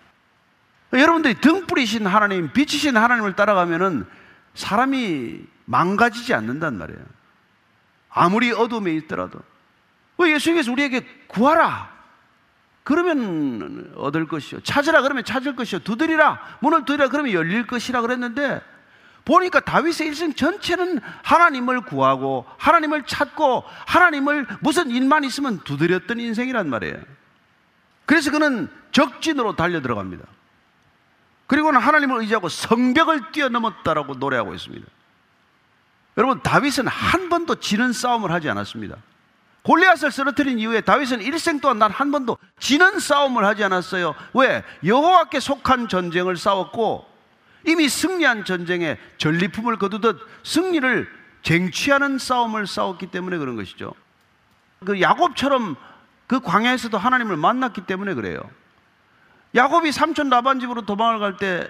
여러분들이 1.01 1.35
등불이신 1.35 2.05
하나님, 2.07 2.51
빛이신 2.51 2.95
하나님을 2.97 3.35
따라가면은 3.35 4.05
사람이 4.53 5.41
망가지지 5.65 6.33
않는단 6.33 6.77
말이에요. 6.77 6.99
아무리 8.09 8.51
어둠에 8.51 8.93
있더라도. 8.93 9.39
예수님께서 10.19 10.71
우리에게 10.71 11.05
구하라. 11.27 11.93
그러면 12.83 13.91
얻을 13.97 14.27
것이요. 14.27 14.61
찾으라 14.61 15.01
그러면 15.01 15.25
찾을 15.25 15.55
것이요. 15.55 15.79
두드리라 15.79 16.39
문을 16.61 16.85
두드리라 16.85 17.09
그러면 17.09 17.33
열릴 17.33 17.65
것이라 17.65 18.01
그랬는데 18.01 18.61
보니까 19.25 19.59
다윗의 19.59 20.07
일생 20.07 20.33
전체는 20.33 21.01
하나님을 21.23 21.81
구하고 21.81 22.45
하나님을 22.57 23.03
찾고 23.07 23.63
하나님을 23.87 24.45
무슨 24.59 24.91
일만 24.91 25.23
있으면 25.23 25.59
두드렸던 25.63 26.19
인생이란 26.19 26.69
말이에요. 26.69 26.97
그래서 28.05 28.29
그는 28.29 28.69
적진으로 28.91 29.55
달려 29.55 29.81
들어갑니다. 29.81 30.23
그리고는 31.47 31.79
하나님을 31.79 32.21
의지하고 32.21 32.49
성벽을 32.49 33.31
뛰어넘었다라고 33.31 34.15
노래하고 34.15 34.53
있습니다. 34.53 34.85
여러분 36.17 36.41
다윗은 36.41 36.87
한 36.87 37.29
번도 37.29 37.55
지는 37.55 37.93
싸움을 37.93 38.31
하지 38.31 38.49
않았습니다. 38.49 38.95
골리앗을 39.63 40.11
쓰러뜨린 40.11 40.59
이후에 40.59 40.81
다윗은 40.81 41.21
일생 41.21 41.59
동안 41.59 41.79
난 41.79 41.91
한 41.91 42.11
번도 42.11 42.37
지는 42.59 42.99
싸움을 42.99 43.45
하지 43.45 43.63
않았어요. 43.63 44.15
왜? 44.33 44.63
여호와께 44.83 45.39
속한 45.39 45.87
전쟁을 45.87 46.37
싸웠고 46.37 47.05
이미 47.65 47.89
승리한 47.89 48.45
전쟁에 48.45 48.97
전리품을 49.17 49.77
거두듯 49.77 50.19
승리를 50.43 51.09
쟁취하는 51.41 52.17
싸움을 52.19 52.67
싸웠기 52.67 53.07
때문에 53.07 53.37
그런 53.37 53.55
것이죠. 53.55 53.93
그 54.85 55.01
야곱처럼 55.01 55.75
그 56.27 56.39
광야에서도 56.39 56.95
하나님을 56.97 57.37
만났기 57.37 57.81
때문에 57.81 58.13
그래요. 58.13 58.39
야곱이 59.55 59.91
삼촌 59.91 60.29
라반 60.29 60.59
집으로 60.59 60.81
도망을 60.85 61.19
갈 61.19 61.37
때 61.37 61.67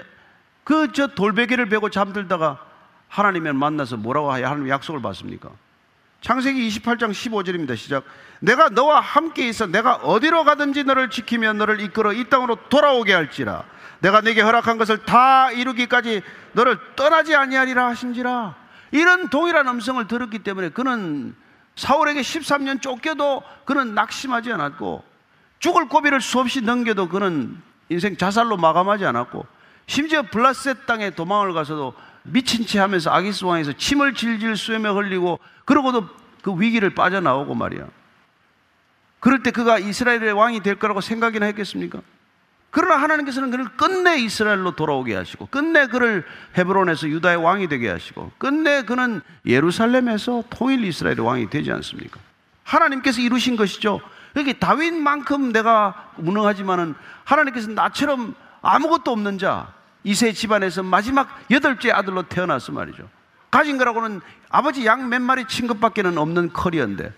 그 0.63 0.91
저 0.93 1.07
돌베개를 1.07 1.69
베고 1.69 1.89
잠들다가 1.91 2.57
하나님을 3.09 3.53
만나서 3.53 3.97
뭐라고 3.97 4.31
하여 4.31 4.47
하나님 4.47 4.67
약속을 4.69 4.99
받습니까? 5.01 5.49
창세기 6.21 6.67
28장 6.69 7.11
15절입니다. 7.11 7.77
시작. 7.77 8.03
내가 8.39 8.69
너와 8.69 8.99
함께 8.99 9.47
있어 9.47 9.67
내가 9.67 9.97
어디로 9.97 10.43
가든지 10.43 10.83
너를 10.83 11.11
지키며 11.11 11.53
너를 11.53 11.79
이끌어 11.81 12.13
이 12.13 12.27
땅으로 12.29 12.55
돌아오게 12.69 13.13
할지라. 13.13 13.63
내가 13.99 14.21
네게 14.21 14.41
허락한 14.41 14.79
것을 14.79 15.05
다 15.05 15.51
이루기까지 15.51 16.23
너를 16.53 16.79
떠나지 16.95 17.35
아니하리라 17.35 17.85
하신지라. 17.89 18.55
이런 18.91 19.29
동일한 19.29 19.67
음성을 19.67 20.05
들었기 20.07 20.39
때문에 20.39 20.69
그는 20.69 21.35
사울에게 21.75 22.21
13년 22.21 22.81
쫓겨도 22.81 23.43
그는 23.65 23.93
낙심하지 23.93 24.51
않았고 24.51 25.03
죽을 25.59 25.87
고비를 25.89 26.21
수없이 26.21 26.61
넘겨도 26.61 27.09
그는 27.09 27.61
인생 27.89 28.17
자살로 28.17 28.57
마감하지 28.57 29.05
않았고 29.05 29.45
심지어 29.87 30.23
블라셋 30.23 30.85
땅에 30.85 31.11
도망을 31.11 31.53
가서도 31.53 31.93
미친 32.23 32.65
채 32.65 32.79
하면서 32.79 33.11
아기스 33.11 33.45
왕에서 33.45 33.73
침을 33.73 34.13
질질 34.13 34.57
쏘며 34.57 34.93
흘리고 34.93 35.39
그러고도 35.65 36.07
그 36.41 36.59
위기를 36.59 36.91
빠져나오고 36.91 37.55
말이야. 37.55 37.87
그럴 39.19 39.41
때 39.41 39.51
그가 39.51 39.79
이스라엘의 39.79 40.33
왕이 40.33 40.61
될 40.61 40.75
거라고 40.75 41.01
생각이나 41.01 41.47
했겠습니까? 41.47 42.01
그러나 42.69 42.97
하나님께서는 42.97 43.51
그를 43.51 43.65
끝내 43.77 44.17
이스라엘로 44.17 44.75
돌아오게 44.75 45.15
하시고 45.15 45.47
끝내 45.47 45.87
그를 45.87 46.25
헤브론에서 46.57 47.07
유다의 47.07 47.37
왕이 47.37 47.67
되게 47.67 47.89
하시고 47.89 48.33
끝내 48.37 48.83
그는 48.83 49.21
예루살렘에서 49.45 50.43
통일 50.49 50.83
이스라엘의 50.83 51.21
왕이 51.21 51.49
되지 51.49 51.71
않습니까? 51.71 52.19
하나님께서 52.63 53.21
이루신 53.21 53.55
것이죠. 53.55 54.01
여기 54.35 54.59
다윗만큼 54.59 55.51
내가 55.51 56.11
무능하지만은 56.17 56.95
하나님께서 57.23 57.71
나처럼 57.71 58.35
아무것도 58.61 59.11
없는 59.11 59.37
자 59.37 59.73
이세 60.03 60.33
집안에서 60.33 60.83
마지막 60.83 61.27
여덟째 61.49 61.91
아들로 61.91 62.23
태어났어 62.23 62.71
말이죠. 62.71 63.07
가진 63.49 63.77
거라고는 63.77 64.21
아버지 64.49 64.85
양 64.85 65.09
몇 65.09 65.21
마리 65.21 65.45
친 65.45 65.67
것밖에는 65.67 66.17
없는 66.17 66.53
커리어인데 66.53 67.13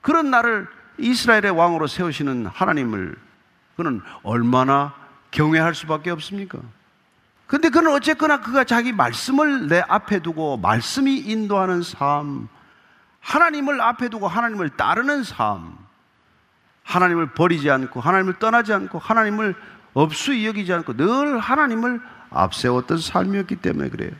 그런 0.00 0.30
나를 0.30 0.66
이스라엘의 0.98 1.50
왕으로 1.50 1.86
세우시는 1.86 2.46
하나님을 2.46 3.16
그는 3.76 4.00
얼마나 4.22 4.94
경외할 5.30 5.74
수밖에 5.74 6.10
없습니까? 6.10 6.58
근데 7.46 7.68
그는 7.68 7.92
어쨌거나 7.92 8.40
그가 8.40 8.64
자기 8.64 8.92
말씀을 8.92 9.68
내 9.68 9.82
앞에 9.86 10.20
두고 10.20 10.56
말씀이 10.56 11.16
인도하는 11.18 11.82
삶, 11.82 12.48
하나님을 13.20 13.80
앞에 13.80 14.08
두고 14.08 14.26
하나님을 14.26 14.70
따르는 14.70 15.22
삶, 15.22 15.76
하나님을 16.86 17.32
버리지 17.32 17.70
않고 17.70 18.00
하나님을 18.00 18.38
떠나지 18.38 18.72
않고 18.72 18.98
하나님을 18.98 19.54
없수이 19.92 20.46
여기지 20.46 20.72
않고 20.72 20.96
늘 20.96 21.38
하나님을 21.38 22.00
앞세웠던 22.30 22.98
삶이었기 22.98 23.56
때문에 23.56 23.88
그래요. 23.90 24.10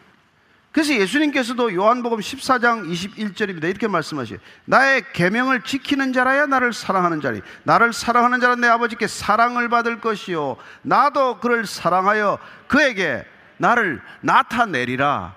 그래서 0.73 0.93
예수님께서도 0.95 1.73
요한복음 1.75 2.19
14장 2.19 2.91
21절입니다. 2.91 3.65
이렇게 3.65 3.89
말씀하시요 3.89 4.39
나의 4.67 5.05
계명을 5.15 5.63
지키는 5.63 6.13
자라야 6.13 6.47
나를 6.47 6.75
사랑하는 6.75 7.23
자니 7.23 7.41
나를 7.63 7.95
사랑하는 7.95 8.41
자는 8.41 8.61
내 8.61 8.69
아버지께 8.69 9.07
사랑을 9.07 9.71
받을 9.71 10.01
것이요 10.01 10.57
나도 10.83 11.39
그를 11.39 11.65
사랑하여 11.65 12.39
그에게 12.67 13.25
나를 13.59 14.03
나타내리라. 14.21 15.35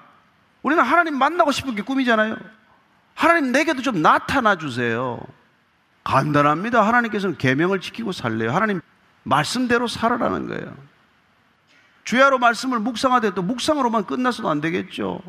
우리는 0.61 0.84
하나님 0.84 1.17
만나고 1.17 1.51
싶은 1.51 1.75
게 1.75 1.84
꿈이잖아요. 1.84 2.36
하나님 3.13 3.51
내게도 3.51 3.82
좀 3.82 4.01
나타나 4.01 4.57
주세요. 4.57 5.21
간단합니다. 6.03 6.85
하나님께서는 6.85 7.37
계명을 7.37 7.81
지키고 7.81 8.11
살래요. 8.11 8.51
하나님 8.51 8.81
말씀대로 9.23 9.87
살아라는 9.87 10.47
거예요. 10.47 10.73
주야로 12.03 12.39
말씀을 12.39 12.79
묵상하되 12.79 13.35
또 13.35 13.43
묵상으로만 13.43 14.05
끝나서도 14.05 14.49
안 14.49 14.61
되겠죠. 14.61 15.21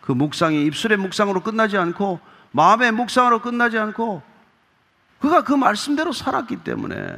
그 0.00 0.12
묵상이 0.12 0.64
입술의 0.66 0.98
묵상으로 0.98 1.40
끝나지 1.42 1.76
않고 1.76 2.18
마음의 2.50 2.92
묵상으로 2.92 3.40
끝나지 3.40 3.78
않고 3.78 4.22
그가 5.20 5.44
그 5.44 5.52
말씀대로 5.52 6.12
살았기 6.12 6.56
때문에 6.64 7.14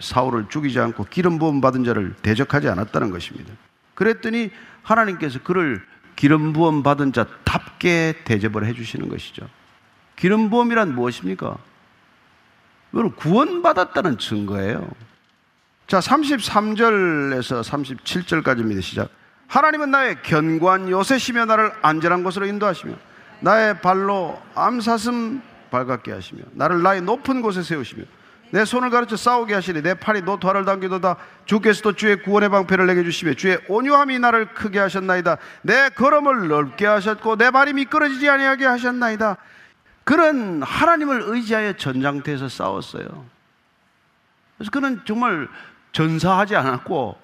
사울을 0.00 0.48
죽이지 0.48 0.78
않고 0.80 1.04
기름 1.04 1.38
부음 1.38 1.60
받은 1.60 1.84
자를 1.84 2.14
대적하지 2.22 2.68
않았다는 2.68 3.10
것입니다. 3.10 3.52
그랬더니 3.94 4.50
하나님께서 4.82 5.38
그를 5.42 5.82
기름 6.16 6.52
부음 6.52 6.82
받은 6.82 7.12
자답게 7.12 8.22
대접을 8.24 8.66
해 8.66 8.74
주시는 8.74 9.08
것이죠. 9.08 9.48
기름 10.16 10.50
부음이란 10.50 10.94
무엇입니까? 10.94 11.56
여러분 12.94 13.14
구원받았다는 13.16 14.18
증거예요. 14.18 14.88
자, 15.86 15.98
33절에서 16.00 17.62
37절까지입니다. 17.62 18.82
시작. 18.82 19.08
하나님은 19.48 19.90
나의 19.90 20.22
견고한 20.22 20.88
요새시며 20.88 21.44
나를 21.46 21.72
안전한 21.82 22.22
곳으로 22.22 22.46
인도하시며 22.46 22.94
나의 23.40 23.80
발로 23.80 24.40
암사슴 24.54 25.42
발갛게 25.70 26.12
하시며 26.12 26.42
나를 26.52 26.82
나의 26.82 27.02
높은 27.02 27.42
곳에 27.42 27.62
세우시며 27.62 28.04
내 28.52 28.64
손을 28.64 28.90
가르쳐 28.90 29.16
싸우게 29.16 29.54
하시니 29.54 29.82
내 29.82 29.94
팔이 29.94 30.22
노토화를 30.22 30.64
당기도다 30.64 31.16
주께서도 31.46 31.92
주의 31.92 32.20
구원의 32.22 32.48
방패를 32.48 32.86
내게 32.86 33.02
주시며 33.02 33.34
주의 33.34 33.58
온유함이 33.68 34.18
나를 34.18 34.54
크게 34.54 34.78
하셨나이다 34.78 35.38
내 35.62 35.88
걸음을 35.90 36.48
넓게 36.48 36.86
하셨고 36.86 37.36
내 37.36 37.50
발이 37.50 37.72
미끄러지지 37.72 38.28
아니하게 38.28 38.66
하셨나이다 38.66 39.36
그는 40.10 40.60
하나님을 40.60 41.22
의지하여 41.26 41.74
전장터에서 41.74 42.48
싸웠어요 42.48 43.26
그래서 44.56 44.70
그는 44.72 45.00
정말 45.04 45.46
전사하지 45.92 46.56
않았고 46.56 47.16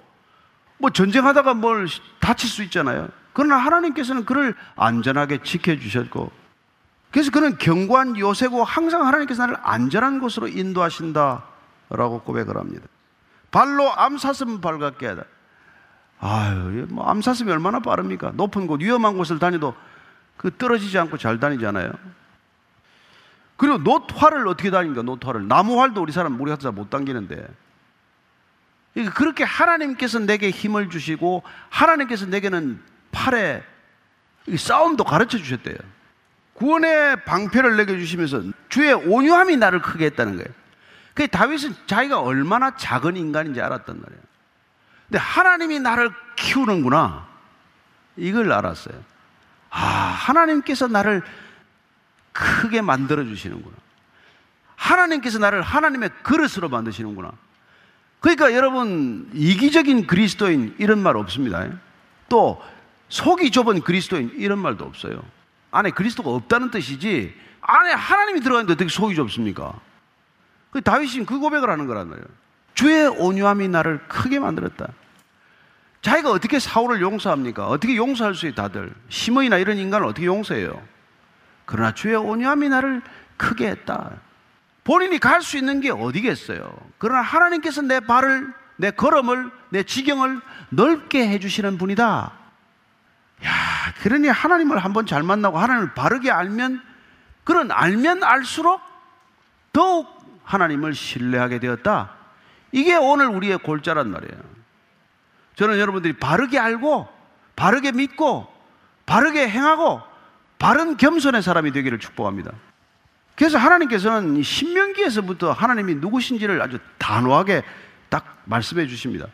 뭐 0.77 0.89
전쟁하다가 0.91 1.53
뭘 1.55 1.87
다칠 2.21 2.49
수 2.49 2.63
있잖아요. 2.63 3.09
그러나 3.33 3.57
하나님께서는 3.57 4.23
그를 4.23 4.55
안전하게 4.77 5.39
지켜주셨고 5.43 6.31
그래서 7.11 7.29
그는 7.29 7.57
견고한 7.57 8.17
요새고 8.17 8.63
항상 8.63 9.05
하나님께서 9.05 9.41
나를 9.41 9.57
안전한 9.63 10.21
곳으로 10.21 10.47
인도하신다라고 10.47 12.21
고백을 12.23 12.55
합니다. 12.55 12.87
발로 13.51 13.91
암사슴 13.99 14.61
발갛게 14.61 15.07
하다. 15.07 15.23
아유, 16.21 16.87
뭐 16.89 17.05
암사슴이 17.05 17.51
얼마나 17.51 17.81
빠릅니까? 17.81 18.31
높은 18.35 18.65
곳, 18.65 18.79
위험한 18.79 19.17
곳을 19.17 19.39
다니도 19.39 19.75
그 20.37 20.55
떨어지지 20.55 20.97
않고 20.97 21.17
잘 21.17 21.37
다니잖아요. 21.37 21.91
그리고 23.57 23.77
노화를 23.79 24.47
어떻게 24.47 24.69
다닙니까? 24.69 25.01
노화를 25.01 25.47
나무활도 25.47 26.01
우리 26.01 26.11
사람 26.11 26.39
우리 26.39 26.49
같은 26.51 26.73
못 26.73 26.89
당기는데 26.89 27.47
그러니까 28.93 29.13
그렇게 29.13 29.43
하나님께서 29.43 30.19
내게 30.19 30.49
힘을 30.49 30.89
주시고 30.89 31.43
하나님께서 31.69 32.25
내게는 32.27 32.81
팔에 33.11 33.63
싸움도 34.55 35.03
가르쳐 35.03 35.37
주셨대요. 35.37 35.75
구원의 36.53 37.23
방패를 37.25 37.77
내게 37.77 37.97
주시면서 37.97 38.41
주의 38.69 38.91
온유함이 38.93 39.57
나를 39.57 39.81
크게 39.81 40.05
했다는 40.05 40.37
거예요. 40.37 40.47
그 41.13 41.27
다윗은 41.27 41.75
자기가 41.85 42.19
얼마나 42.19 42.75
작은 42.75 43.17
인간인지 43.17 43.61
알았단 43.61 43.99
말이에요. 43.99 44.21
근데 45.07 45.19
하나님이 45.19 45.79
나를 45.79 46.11
키우는구나. 46.35 47.27
이걸 48.15 48.51
알았어요. 48.51 48.95
아, 49.69 49.79
하나님께서 49.79 50.87
나를 50.87 51.21
크게 52.37 52.81
만들어 52.81 53.23
주시는구나. 53.23 53.75
하나님께서 54.75 55.39
나를 55.39 55.63
하나님의 55.63 56.11
그릇으로 56.21 56.69
만드시는구나. 56.69 57.31
그러니까 58.19 58.53
여러분 58.53 59.29
이기적인 59.33 60.05
그리스도인 60.05 60.75
이런 60.77 60.99
말 60.99 61.17
없습니다. 61.17 61.67
또 62.29 62.61
속이 63.09 63.49
좁은 63.49 63.81
그리스도인 63.81 64.33
이런 64.35 64.59
말도 64.59 64.85
없어요. 64.85 65.23
안에 65.71 65.91
그리스도가 65.91 66.29
없다는 66.29 66.69
뜻이지 66.69 67.33
안에 67.61 67.93
하나님이 67.93 68.41
들어가는데 68.41 68.73
어떻게 68.73 68.89
속이 68.89 69.15
좁습니까? 69.15 69.73
그 70.69 70.81
다윗이 70.81 71.25
그 71.25 71.39
고백을 71.39 71.69
하는 71.71 71.87
거란 71.87 72.07
말이에요. 72.07 72.27
주의 72.75 73.07
온유함이 73.07 73.67
나를 73.69 74.07
크게 74.07 74.39
만들었다. 74.39 74.89
자기가 76.03 76.29
어떻게 76.29 76.59
사울을 76.59 77.01
용서합니까? 77.01 77.67
어떻게 77.67 77.95
용서할 77.95 78.35
수 78.35 78.45
있어요, 78.45 78.55
다들? 78.55 78.93
시몬이나 79.09 79.57
이런 79.57 79.77
인간을 79.77 80.05
어떻게 80.05 80.27
용서해요? 80.27 80.96
그러나 81.67 81.93
주의 81.93 82.15
온유함이 82.15 82.69
나를 82.69 83.01
크게 83.35 83.67
했다. 83.67 84.11
본인이 84.83 85.19
갈 85.19 85.41
수 85.41 85.57
있는 85.57 85.81
게 85.81 85.91
어디겠어요? 85.91 86.73
그러나 86.97 87.21
하나님께서 87.21 87.81
내 87.81 87.99
발을, 87.99 88.53
내 88.77 88.89
걸음을, 88.89 89.51
내 89.69 89.83
지경을 89.83 90.39
넓게 90.69 91.27
해주시는 91.27 91.77
분이다. 91.77 92.31
야, 93.45 93.51
그러니 94.01 94.29
하나님을 94.29 94.77
한번 94.79 95.05
잘 95.05 95.23
만나고 95.23 95.59
하나님을 95.59 95.93
바르게 95.93 96.31
알면, 96.31 96.81
그런 97.43 97.69
알면 97.69 98.23
알수록 98.23 98.81
더욱 99.73 100.07
하나님을 100.45 100.95
신뢰하게 100.95 101.59
되었다. 101.59 102.11
이게 102.71 102.95
오늘 102.95 103.27
우리의 103.27 103.57
골자란 103.57 104.09
말이에요. 104.09 104.41
저는 105.55 105.79
여러분들이 105.79 106.13
바르게 106.13 106.57
알고, 106.59 107.09
바르게 107.57 107.91
믿고, 107.91 108.47
바르게 109.05 109.49
행하고, 109.49 110.01
바른 110.59 110.97
겸손의 110.97 111.41
사람이 111.41 111.71
되기를 111.71 111.99
축복합니다. 111.99 112.51
그래서 113.35 113.57
하나님께서는 113.59 114.41
신명기에서부터 114.41 115.51
하나님이 115.51 115.95
누구신지를 115.95 116.61
아주 116.61 116.79
단호하게 116.97 117.63
딱 118.09 118.41
말씀해 118.45 118.87
주십니다. 118.87 119.27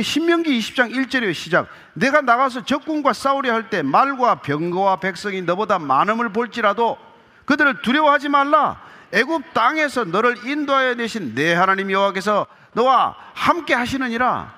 신명기 0.00 0.58
20장 0.58 0.92
1절의 0.92 1.32
시작. 1.34 1.68
내가 1.92 2.20
나가서 2.20 2.64
적군과 2.64 3.12
싸우려 3.12 3.52
할 3.52 3.70
때 3.70 3.82
말과 3.82 4.36
병거와 4.36 4.96
백성이 4.96 5.42
너보다 5.42 5.78
많음을 5.78 6.30
볼지라도 6.30 6.98
그들을 7.44 7.82
두려워하지 7.82 8.28
말라. 8.28 8.80
애굽 9.12 9.54
땅에서 9.54 10.04
너를 10.04 10.44
인도하여 10.48 10.94
내신 10.94 11.36
내 11.36 11.54
하나님 11.54 11.92
여호와께서 11.92 12.46
너와 12.72 13.14
함께 13.34 13.74
하시느니라. 13.74 14.52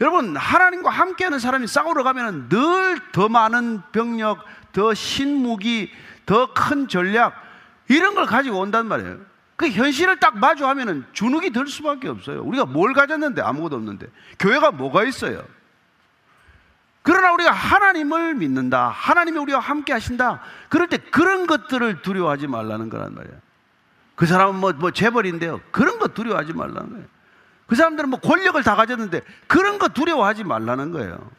여러분 0.00 0.34
하나님과 0.36 0.88
함께하는 0.88 1.38
사람이 1.38 1.66
싸우러 1.66 2.02
가면 2.02 2.48
늘 2.48 2.92
더 3.12 3.28
많은 3.28 3.82
병력, 3.92 4.42
더 4.72 4.94
신무기, 4.94 5.90
더 6.26 6.52
큰 6.54 6.88
전략 6.88 7.34
이런 7.88 8.14
걸 8.14 8.26
가지고 8.26 8.58
온단 8.58 8.86
말이에요. 8.86 9.18
그 9.56 9.68
현실을 9.68 10.18
딱 10.18 10.38
마주하면 10.38 11.06
주눅이 11.12 11.50
들 11.50 11.66
수밖에 11.66 12.08
없어요. 12.08 12.42
우리가 12.42 12.64
뭘 12.64 12.92
가졌는데 12.94 13.42
아무것도 13.42 13.76
없는데 13.76 14.06
교회가 14.38 14.72
뭐가 14.72 15.04
있어요? 15.04 15.44
그러나 17.02 17.32
우리가 17.32 17.50
하나님을 17.50 18.34
믿는다. 18.34 18.88
하나님이 18.88 19.38
우리와 19.38 19.60
함께 19.60 19.92
하신다. 19.92 20.40
그럴 20.68 20.88
때 20.88 20.98
그런 20.98 21.46
것들을 21.46 22.02
두려워하지 22.02 22.46
말라는 22.46 22.88
거란 22.88 23.14
말이에요. 23.14 23.36
그 24.14 24.26
사람은 24.26 24.56
뭐, 24.56 24.72
뭐 24.72 24.90
재벌인데요. 24.92 25.60
그런 25.70 25.98
거 25.98 26.08
두려워하지 26.08 26.52
말라는 26.52 26.90
거예요. 26.90 27.06
그 27.66 27.74
사람들은 27.74 28.10
뭐 28.10 28.20
권력을 28.20 28.62
다 28.62 28.76
가졌는데 28.76 29.22
그런 29.46 29.78
거 29.78 29.88
두려워하지 29.88 30.44
말라는 30.44 30.92
거예요. 30.92 31.30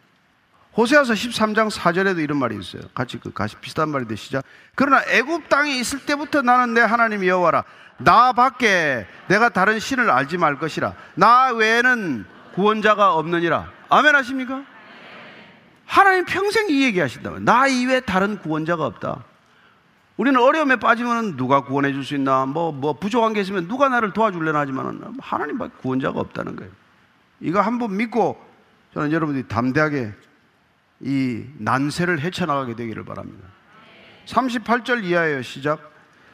호세아서 0.76 1.13
13장 1.13 1.69
4절에도 1.69 2.19
이런 2.19 2.38
말이 2.39 2.57
있어요. 2.57 2.82
같이 2.95 3.19
그 3.19 3.32
같이 3.32 3.55
비슷한 3.61 3.89
말인데 3.89 4.15
시작. 4.15 4.43
그러나 4.76 5.03
애굽 5.07 5.47
땅에 5.49 5.76
있을 5.76 5.99
때부터 6.05 6.41
나는 6.41 6.74
내 6.74 6.82
하나님 6.82 7.26
여호와라. 7.26 7.63
나 7.99 8.34
밖에 8.34 9.05
내가 9.28 9.49
다른 9.49 9.80
신을 9.80 10.09
알지 10.09 10.38
말 10.38 10.57
것이라. 10.57 10.93
나 11.13 11.51
외에는 11.51 12.26
구원자가 12.55 13.13
없느니라. 13.13 13.71
아멘 13.89 14.15
하십니까? 14.15 14.63
하나님 15.86 16.26
평생 16.26 16.67
이 16.69 16.84
얘기 16.84 16.99
하신다면 16.99 17.45
나 17.45 17.67
이외에 17.67 17.99
다른 17.99 18.39
구원자가 18.39 18.86
없다. 18.86 19.24
우리는 20.17 20.39
어려움에 20.39 20.78
빠지면 20.78 21.38
누가 21.38 21.61
구원해 21.61 21.91
줄 21.91 22.03
수 22.03 22.15
있나? 22.15 22.45
뭐, 22.45 22.71
뭐 22.71 22.93
부족한 22.93 23.34
게 23.34 23.41
있으면 23.41 23.67
누가 23.67 23.89
나를 23.89 24.13
도와줄려나 24.13 24.59
하지만 24.59 25.15
하나님밖에 25.19 25.74
구원자가 25.82 26.19
없다는 26.19 26.55
거예요. 26.55 26.71
이거 27.41 27.61
한번 27.61 27.95
믿고 27.97 28.43
저는 28.93 29.11
여러분들이 29.11 29.47
담대하게 29.47 30.13
이 31.04 31.45
난세를 31.58 32.22
헤쳐나가게 32.22 32.76
되기를 32.76 33.04
바랍니다. 33.06 33.47
38절 34.26 35.04
이하예요. 35.04 35.41
시작. 35.41 35.92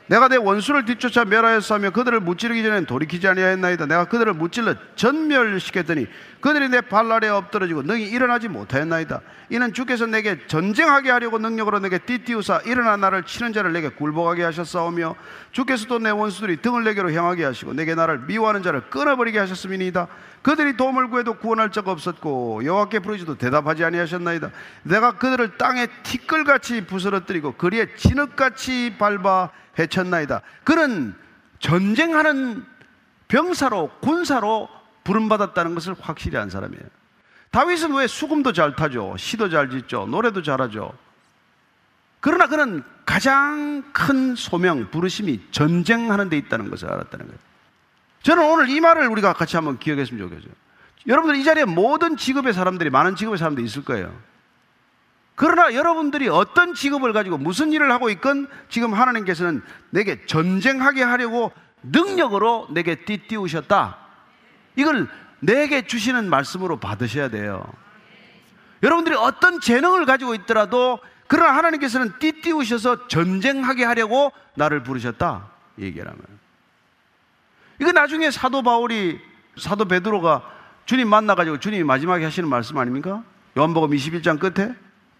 내가 0.10 0.28
내 0.28 0.38
원수를 0.38 0.86
뒤쫓아 0.86 1.24
멸하였으며 1.24 1.91
그들을 1.91 2.20
무찌르기 2.20 2.64
전에 2.64 2.84
돌이키지 2.86 3.28
아니하였나이다. 3.28 3.86
내가 3.86 4.05
그들을 4.05 4.34
무찔러 4.34 4.74
전멸시켰더니 4.95 6.07
그들이 6.41 6.70
내 6.70 6.82
발날에 6.82 7.30
엎드러지고 7.30 7.84
능히 7.84 8.10
일어나지 8.10 8.47
못하였나이다. 8.47 9.22
이는 9.51 9.72
주께서 9.72 10.07
내게 10.07 10.47
전쟁하게 10.47 11.12
하려고 11.12 11.38
능력으로 11.38 11.80
내게 11.80 11.99
띠띠우사 11.99 12.62
일어나 12.66 12.97
나를 12.97 13.24
치는 13.24 13.53
자를 13.53 13.72
내게 13.72 13.89
굴복하게 13.89 14.43
하셨사오며 14.45 15.16
주께서도 15.51 15.99
내 15.99 16.10
원수들이 16.10 16.57
등을 16.57 16.84
내게로 16.86 17.14
향하게 17.14 17.43
하시고 17.43 17.74
내게 17.74 17.93
나를 17.93 18.22
미워하는 18.26 18.64
자를 18.64 18.89
끊어버리게 18.89 19.38
하셨음이니이다. 19.38 20.07
그들이 20.41 20.76
도움을 20.76 21.10
구해도 21.10 21.36
구원할 21.36 21.72
자가 21.72 21.91
없었고 21.91 22.66
여호와께 22.66 22.99
부르지도 22.99 23.38
대답하지 23.38 23.84
아니하셨나이다. 23.84 24.49
내가 24.84 25.12
그들을 25.18 25.57
땅에 25.57 25.86
티끌같이 26.01 26.88
부스러뜨리고 26.88 27.51
거리에 27.53 27.93
진흙같이 27.95 28.95
밟아 28.97 29.51
해쳤나이다. 29.80 30.42
그는 30.64 31.16
전쟁하는 31.60 32.66
병사로 33.28 33.90
군사로 34.02 34.70
부름받았다는 35.04 35.76
것을 35.76 35.96
확실히 36.00 36.38
한 36.38 36.50
사람이에요. 36.50 36.84
다윗은 37.52 37.94
왜 37.94 38.08
수금도 38.08 38.54
잘 38.54 38.76
타죠? 38.76 39.16
시도 39.18 39.50
잘 39.50 39.70
짓죠? 39.70 40.06
노래도 40.06 40.44
잘하죠? 40.44 40.94
그러나 42.20 42.48
그는 42.48 42.84
가장 43.06 43.84
큰 43.94 44.36
소명, 44.36 44.92
부르심이 44.92 45.48
전쟁하는 45.52 46.30
데 46.30 46.38
있다는 46.38 46.70
것을 46.70 46.92
알았다는 46.92 47.26
거예요. 47.26 47.40
저는 48.22 48.52
오늘 48.52 48.70
이 48.70 48.80
말을 48.82 49.08
우리가 49.08 49.34
같이 49.34 49.56
한번 49.56 49.80
기억했으면 49.80 50.28
좋겠어요. 50.28 50.52
여러분들 51.08 51.40
이 51.40 51.44
자리에 51.44 51.66
모든 51.66 52.18
직업의 52.18 52.54
사람들이, 52.54 52.90
많은 52.90 53.16
직업의 53.16 53.38
사람들이 53.38 53.66
있을 53.66 53.84
거예요. 53.86 54.14
그러나 55.40 55.74
여러분들이 55.74 56.28
어떤 56.28 56.74
직업을 56.74 57.14
가지고 57.14 57.38
무슨 57.38 57.72
일을 57.72 57.94
하고 57.94 58.10
있건 58.10 58.50
지금 58.68 58.94
하나님께서는 58.94 59.62
내게 59.90 60.26
전쟁하게 60.26 61.02
하려고 61.02 61.54
능력으로 61.82 62.68
내게 62.72 63.06
띠띠우셨다. 63.06 64.00
이걸 64.76 65.08
내게 65.40 65.88
주시는 65.88 66.30
말씀으로 66.30 66.82
받으셔야 66.82 67.30
돼요. 67.30 67.64
여러분들이 68.84 69.16
어떤 69.16 69.62
재능을 69.62 70.06
가지고 70.06 70.36
있더라도 70.36 71.00
그러나 71.28 71.56
하나님께서는 71.56 72.20
띠띠우셔서 72.20 73.08
전쟁하게 73.08 73.86
하려고 73.86 74.34
나를 74.56 74.84
부르셨다. 74.84 75.48
얘기라면. 75.80 76.20
이거 77.80 77.94
나중에 77.94 78.30
사도 78.30 78.62
바울이 78.62 79.22
사도 79.58 79.86
베드로가 79.86 80.44
주님 80.86 81.08
만나가지고 81.08 81.60
주님이 81.60 81.86
마지막에 81.86 82.26
하시는 82.26 82.50
말씀 82.50 82.78
아닙니까? 82.78 83.24
요한복음 83.58 83.92
21장 83.92 84.38
끝에 84.38 84.76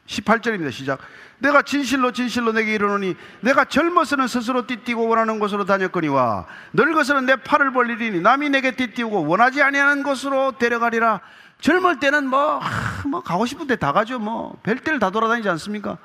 18절입니다. 0.10 0.72
시작. 0.72 1.00
내가 1.38 1.62
진실로 1.62 2.12
진실로 2.12 2.52
내게 2.52 2.74
이르노니 2.74 3.16
내가 3.42 3.64
젊어서는 3.66 4.28
스스로 4.28 4.66
띠띠고 4.66 5.08
원하는 5.08 5.40
곳으로 5.40 5.66
다녔거니와 5.66 6.48
늙어서는 6.74 7.26
내 7.26 7.36
팔을 7.38 7.72
벌리리니 7.72 8.20
남이 8.20 8.50
내게 8.50 8.72
띠띠우고 8.76 9.28
원하지 9.28 9.62
아니하는 9.62 10.04
곳으로 10.04 10.58
데려가리라. 10.58 11.22
젊을 11.62 12.00
때는 12.00 12.28
뭐, 12.28 12.60
뭐 13.08 13.22
가고 13.22 13.46
싶은 13.46 13.68
데 13.68 13.76
다 13.76 13.92
가죠. 13.94 14.18
뭐 14.20 14.58
벨때를 14.64 15.00
다 15.00 15.12
돌아다니지 15.12 15.48
않습니까? 15.50 15.98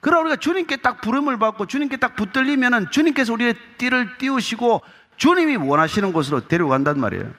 그러나 0.00 0.20
우리가 0.20 0.36
주님께 0.36 0.76
딱 0.76 1.00
부름을 1.00 1.38
받고 1.38 1.66
주님께 1.66 1.96
딱 1.96 2.14
붙들리면은 2.14 2.90
주님께서 2.90 3.32
우리의 3.32 3.54
띠를 3.78 4.18
띄우시고 4.18 4.82
주님이 5.16 5.56
원하시는 5.56 6.12
곳으로 6.12 6.46
데려간단 6.46 7.00
말이에요. 7.00 7.30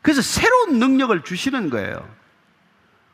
그래서 0.00 0.22
새로운 0.22 0.78
능력을 0.78 1.22
주시는 1.22 1.70
거예요. 1.70 2.08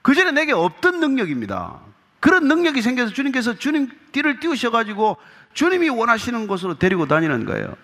그전에 0.09 0.30
내게 0.30 0.52
없던 0.52 1.00
능력입니다. 1.00 1.80
그런 2.20 2.48
능력이 2.48 2.80
생겨서 2.80 3.12
주님께서 3.12 3.56
주님 3.56 3.90
띠를 4.12 4.40
띄우셔가지고 4.40 5.18
주님이 5.52 5.90
원하시는 5.90 6.46
곳으로 6.46 6.78
데리고 6.78 7.04
다니는 7.04 7.44
거예요. 7.44 7.76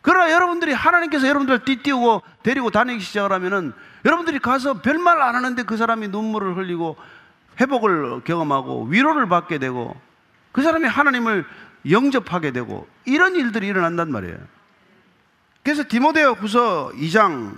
그러나 0.00 0.32
여러분들이 0.32 0.72
하나님께서 0.72 1.28
여러분들을 1.28 1.66
띠띄우고 1.66 2.22
데리고 2.42 2.70
다니기 2.70 3.00
시작을 3.00 3.30
하면은 3.32 3.74
여러분들이 4.06 4.38
가서 4.38 4.80
별말 4.80 5.20
안 5.20 5.34
하는데 5.34 5.62
그 5.64 5.76
사람이 5.76 6.08
눈물을 6.08 6.56
흘리고 6.56 6.96
회복을 7.60 8.22
경험하고 8.24 8.86
위로를 8.86 9.28
받게 9.28 9.58
되고 9.58 9.94
그 10.50 10.62
사람이 10.62 10.88
하나님을 10.88 11.44
영접하게 11.90 12.52
되고 12.52 12.88
이런 13.04 13.34
일들이 13.34 13.66
일어난단 13.66 14.10
말이에요. 14.10 14.38
그래서 15.62 15.84
디모데어 15.86 16.32
후서 16.32 16.90
2장 16.94 17.54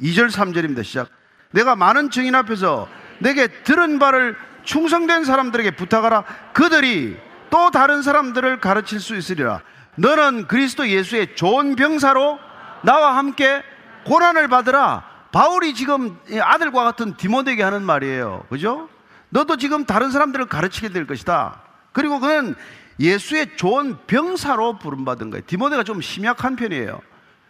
2절 0.00 0.32
3절입니다. 0.32 0.82
시작. 0.82 1.10
내가 1.52 1.76
많은 1.76 2.10
증인 2.10 2.34
앞에서 2.34 2.88
내게 3.18 3.46
들은 3.46 3.98
바를 3.98 4.36
충성된 4.64 5.24
사람들에게 5.24 5.72
부탁하라. 5.72 6.24
그들이 6.52 7.16
또 7.50 7.70
다른 7.70 8.02
사람들을 8.02 8.60
가르칠 8.60 9.00
수 9.00 9.16
있으리라. 9.16 9.60
너는 9.96 10.48
그리스도 10.48 10.88
예수의 10.88 11.36
좋은 11.36 11.76
병사로 11.76 12.38
나와 12.82 13.16
함께 13.16 13.62
고난을 14.04 14.48
받으라. 14.48 15.04
바울이 15.32 15.74
지금 15.74 16.18
아들과 16.40 16.84
같은 16.84 17.16
디모데에게 17.16 17.62
하는 17.62 17.82
말이에요. 17.82 18.44
그죠? 18.48 18.88
너도 19.30 19.56
지금 19.56 19.84
다른 19.84 20.10
사람들을 20.10 20.46
가르치게 20.46 20.90
될 20.90 21.06
것이다. 21.06 21.60
그리고 21.92 22.20
그는 22.20 22.54
예수의 23.00 23.56
좋은 23.56 23.98
병사로 24.06 24.78
부름받은 24.78 25.30
거예요. 25.30 25.42
디모데가 25.46 25.82
좀 25.82 26.00
심약한 26.00 26.56
편이에요. 26.56 27.00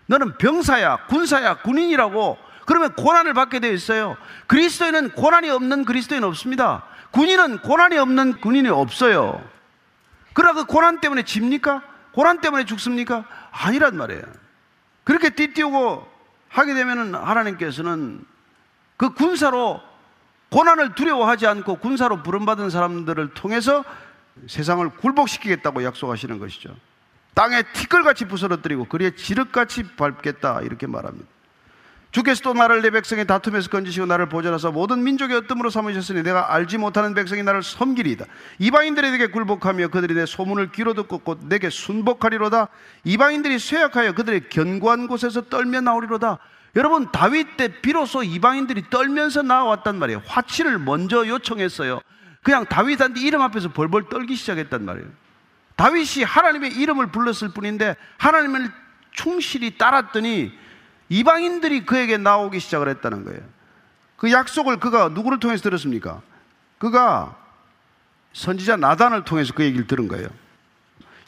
너는 0.06 0.38
병사야, 0.38 1.06
군사야, 1.08 1.58
군인이라고 1.62 2.38
그러면 2.66 2.94
고난을 2.94 3.34
받게 3.34 3.60
되어 3.60 3.72
있어요. 3.72 4.16
그리스도인은 4.46 5.12
고난이 5.12 5.50
없는 5.50 5.84
그리스도인 5.84 6.24
없습니다. 6.24 6.84
군인은 7.10 7.58
고난이 7.58 7.96
없는 7.98 8.40
군인이 8.40 8.68
없어요. 8.68 9.42
그러나 10.32 10.54
그 10.54 10.64
고난 10.64 11.00
때문에 11.00 11.22
집니까? 11.24 11.82
고난 12.12 12.40
때문에 12.40 12.64
죽습니까? 12.64 13.24
아니란 13.50 13.96
말이에요. 13.96 14.22
그렇게 15.04 15.30
띠띠우고 15.30 16.06
하게 16.48 16.74
되면은 16.74 17.14
하나님께서는 17.14 18.24
그 18.96 19.12
군사로 19.14 19.80
고난을 20.50 20.94
두려워하지 20.94 21.46
않고 21.46 21.76
군사로 21.76 22.22
부름받은 22.22 22.70
사람들을 22.70 23.34
통해서 23.34 23.84
세상을 24.46 24.88
굴복시키겠다고 24.90 25.84
약속하시는 25.84 26.38
것이죠. 26.38 26.74
땅에 27.34 27.62
티끌같이 27.62 28.26
부스러뜨리고 28.26 28.84
그리에 28.84 29.16
지륵같이 29.16 29.96
밟겠다 29.96 30.60
이렇게 30.62 30.86
말합니다. 30.86 31.33
주께서 32.14 32.42
또 32.42 32.52
나를 32.52 32.80
내 32.80 32.90
백성의 32.90 33.26
다툼에서 33.26 33.68
건지시고 33.68 34.06
나를 34.06 34.28
보존하사 34.28 34.70
모든 34.70 35.02
민족의 35.02 35.36
어뜸으로 35.36 35.68
삼으셨으니 35.68 36.22
내가 36.22 36.54
알지 36.54 36.78
못하는 36.78 37.12
백성이 37.12 37.42
나를 37.42 37.64
섬기리이다. 37.64 38.24
이방인들에게 38.60 39.26
굴복하며 39.32 39.88
그들이 39.88 40.14
내 40.14 40.24
소문을 40.24 40.70
귀로 40.70 40.94
듣고 40.94 41.18
곧 41.18 41.40
내게 41.48 41.70
순복하리로다. 41.70 42.68
이방인들이 43.02 43.58
쇠약하여 43.58 44.12
그들의 44.12 44.48
견고한 44.48 45.08
곳에서 45.08 45.40
떨며 45.42 45.80
나오리로다. 45.80 46.38
여러분 46.76 47.10
다윗 47.10 47.56
때 47.56 47.80
비로소 47.80 48.22
이방인들이 48.22 48.90
떨면서 48.90 49.42
나왔단 49.42 49.98
말이에요. 49.98 50.22
화치를 50.24 50.78
먼저 50.78 51.26
요청했어요. 51.26 52.00
그냥 52.44 52.64
다윗한테 52.66 53.22
이름 53.22 53.40
앞에서 53.40 53.72
벌벌 53.72 54.08
떨기 54.08 54.36
시작했단 54.36 54.84
말이에요. 54.84 55.08
다윗이 55.74 56.22
하나님의 56.24 56.74
이름을 56.74 57.08
불렀을 57.08 57.48
뿐인데 57.48 57.96
하나님을 58.18 58.70
충실히 59.10 59.76
따랐더니 59.76 60.52
이방인들이 61.08 61.84
그에게 61.84 62.16
나오기 62.16 62.60
시작을 62.60 62.88
했다는 62.88 63.24
거예요. 63.24 63.40
그 64.16 64.32
약속을 64.32 64.78
그가 64.78 65.08
누구를 65.10 65.38
통해서 65.38 65.62
들었습니까? 65.62 66.22
그가 66.78 67.36
선지자 68.32 68.76
나단을 68.76 69.24
통해서 69.24 69.52
그 69.54 69.64
얘기를 69.64 69.86
들은 69.86 70.08
거예요. 70.08 70.28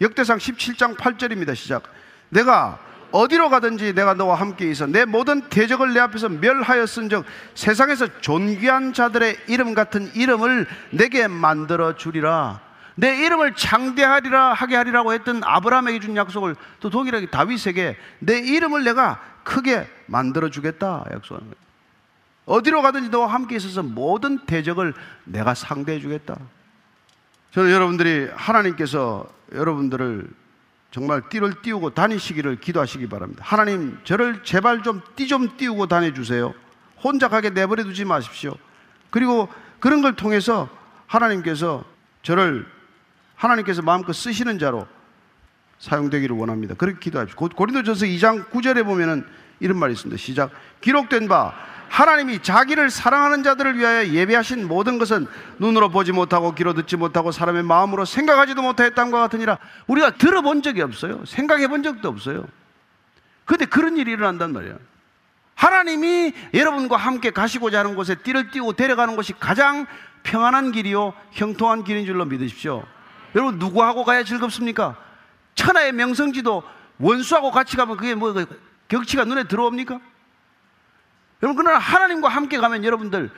역대상 0.01 0.39
17장 0.39 0.97
8절입니다. 0.97 1.55
시작. 1.55 1.85
내가 2.29 2.79
어디로 3.12 3.49
가든지 3.51 3.95
내가 3.95 4.14
너와 4.14 4.35
함께 4.35 4.68
있어 4.70 4.87
내 4.87 5.05
모든 5.05 5.49
대적을 5.49 5.95
내 5.95 6.01
앞에서 6.01 6.29
멸하였은즉 6.29 7.24
세상에서 7.55 8.20
존귀한 8.20 8.93
자들의 8.93 9.39
이름 9.47 9.74
같은 9.74 10.12
이름을 10.14 10.66
내게 10.91 11.29
만들어 11.29 11.97
주리라. 11.97 12.66
내 12.97 13.24
이름을 13.24 13.55
창대하리라 13.55 14.55
하게 14.55 14.76
하리라고 14.76 15.12
했던 15.12 15.42
아브라함에게 15.44 16.01
준 16.01 16.16
약속을 16.16 16.57
또 16.80 16.90
동일하게 16.90 17.26
다윗에게 17.26 17.97
내 18.20 18.38
이름을 18.38 18.84
내가 18.84 19.22
크게 19.44 19.88
만들어 20.07 20.51
주겠다 20.51 21.05
약속하는 21.12 21.51
거예요. 21.51 21.66
어디로 22.47 22.80
가든지 22.82 23.11
너와 23.11 23.26
함께 23.26 23.57
있어서 23.57 23.82
모든 23.82 24.38
대적을 24.47 24.94
내가 25.24 25.55
상대해 25.55 26.01
주겠다. 26.01 26.36
저는 27.53 27.70
여러분들이 27.70 28.28
하나님께서 28.34 29.26
여러분들을 29.53 30.28
정말 30.90 31.28
띠를 31.28 31.61
띄우고 31.62 31.90
다니시기를 31.90 32.57
기도하시기 32.61 33.09
바랍니다. 33.09 33.42
하나님, 33.44 33.99
저를 34.05 34.42
제발 34.44 34.82
좀 34.82 35.03
띠 35.16 35.28
좀 35.28 35.57
띄우고 35.57 35.86
다녀주세요. 35.86 36.55
혼자 37.03 37.28
가게 37.28 37.51
내버려 37.51 37.84
두지 37.84 38.05
마십시오. 38.05 38.55
그리고 39.11 39.49
그런 39.80 40.01
걸 40.01 40.14
통해서 40.14 40.68
하나님께서 41.07 41.84
저를 42.22 42.66
하나님께서 43.37 43.82
마음껏 43.82 44.12
쓰시는 44.12 44.59
자로 44.59 44.87
사용되기를 45.78 46.34
원합니다. 46.37 46.74
그렇게 46.74 46.99
기도하십시오. 46.99 47.49
고린도전서 47.51 48.07
2장 48.07 48.51
9절에 48.51 48.84
보면은 48.84 49.26
이런 49.61 49.78
말이 49.78 49.93
있습니다. 49.93 50.18
시작. 50.18 50.51
기록된 50.80 51.28
바 51.28 51.55
하나님이 51.89 52.43
자기를 52.43 52.91
사랑하는 52.91 53.43
자들을 53.43 53.78
위하여 53.78 54.07
예배하신 54.09 54.66
모든 54.66 54.99
것은 54.99 55.26
눈으로 55.59 55.89
보지 55.89 56.12
못하고 56.12 56.55
귀로 56.55 56.74
듣지 56.74 56.97
못하고 56.97 57.30
사람의 57.30 57.62
마음으로 57.62 58.05
생각하지도 58.05 58.61
못했던것 58.61 59.20
같으니라 59.20 59.59
우리가 59.87 60.11
들어본 60.16 60.62
적이 60.62 60.82
없어요. 60.82 61.24
생각해 61.24 61.68
본 61.68 61.82
적도 61.82 62.09
없어요. 62.09 62.47
근데 63.45 63.66
그런 63.66 63.97
일이 63.97 64.12
일어난단 64.12 64.53
말이에요. 64.53 64.78
하나님이 65.55 66.34
여러분과 66.53 66.97
함께 66.97 67.30
가시고자 67.30 67.78
하는 67.78 67.95
곳에 67.95 68.14
띠를 68.16 68.51
띄우고 68.51 68.74
데려가는 68.74 69.16
것이 69.16 69.32
가장 69.32 69.87
평안한 70.22 70.72
길이요 70.72 71.14
형통한 71.30 71.84
길인 71.84 72.05
줄로 72.05 72.24
믿으십시오. 72.24 72.84
여러분 73.37 73.59
누구하고 73.59 74.05
가야 74.05 74.24
즐겁습니까? 74.24 74.97
천하의 75.55 75.93
명성지도 75.93 76.62
원수하고 76.99 77.51
같이 77.51 77.76
가면 77.76 77.99
그게 77.99 78.14
뭐 78.14 78.34
격치가 78.89 79.24
눈에 79.24 79.45
들어옵니까? 79.45 80.01
여러분 81.43 81.62
그러나 81.62 81.78
하나님과 81.78 82.28
함께 82.28 82.57
가면 82.57 82.82
여러분들 82.84 83.30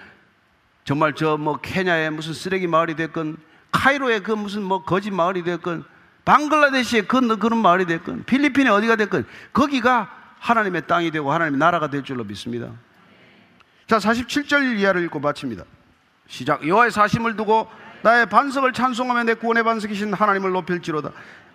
정말 0.85 1.15
저 1.15 1.37
뭐 1.37 1.59
케냐의 1.61 2.11
무슨 2.11 2.33
쓰레기 2.33 2.69
마을이 2.69 2.95
됐건 2.95 3.37
카이로의 3.73 4.23
그 4.23 4.33
무슨 4.33 4.63
뭐 4.63 4.85
거짓 4.85 5.11
마을이 5.11 5.43
됐건 5.43 5.85
방글라데시의 6.25 7.09
그, 7.09 7.37
그런 7.37 7.59
마을이 7.59 7.87
됐건 7.87 8.25
필리핀의 8.25 8.73
어디가 8.73 8.97
됐건 8.97 9.27
거기가 9.53 10.11
하나님의 10.39 10.87
땅이 10.87 11.11
되고 11.11 11.33
하나님의 11.33 11.59
나라가 11.59 11.91
될 11.91 12.05
줄로 12.05 12.23
믿습니다. 12.23 12.71
자 13.89 13.99
47절 13.99 14.79
이하를 14.79 15.03
읽고 15.05 15.19
마칩니다. 15.19 15.65
시작 16.29 16.67
여호와의 16.67 16.93
사심을 16.93 17.37
두고 17.37 17.69
나의 18.03 18.27
반석을 18.27 18.73
찬송하며 18.73 19.25
내 19.25 19.35
구원의 19.35 19.65
반석이신 19.65 20.13
하나님을 20.13 20.53
높일지로다. 20.53 21.13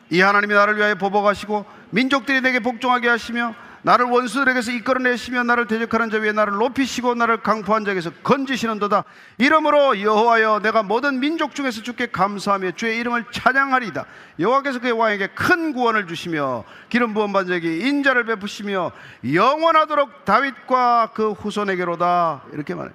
이 0.09 0.21
하나님이 0.21 0.53
나를 0.53 0.77
위하여 0.77 0.95
보복하시고 0.95 1.65
민족들이 1.91 2.41
내게 2.41 2.59
복종하게 2.59 3.07
하시며 3.09 3.55
나를 3.83 4.05
원수들에게서 4.05 4.71
이끌어내시며 4.71 5.43
나를 5.43 5.67
대적하는 5.67 6.09
자 6.09 6.17
위에 6.17 6.31
나를 6.31 6.53
높이시고 6.53 7.15
나를 7.15 7.41
강포한 7.41 7.83
자에게서 7.83 8.11
건지시는도다. 8.23 9.03
이러므로 9.37 9.99
여호와여 9.99 10.61
내가 10.63 10.83
모든 10.83 11.19
민족 11.19 11.53
중에서 11.53 11.81
주께 11.81 12.07
감사하며 12.07 12.71
주의 12.71 12.97
이름을 12.99 13.25
찬양하리다. 13.31 14.05
여호와께서 14.39 14.79
그의 14.79 14.93
왕에게 14.93 15.27
큰 15.35 15.73
구원을 15.73 16.07
주시며 16.07 16.63
기름 16.87 17.13
부은 17.13 17.33
반적이 17.33 17.81
인자를 17.81 18.23
베푸시며 18.23 18.91
영원하도록 19.33 20.23
다윗과 20.23 21.11
그 21.13 21.31
후손에게로다. 21.31 22.43
이렇게 22.53 22.75
말해 22.75 22.91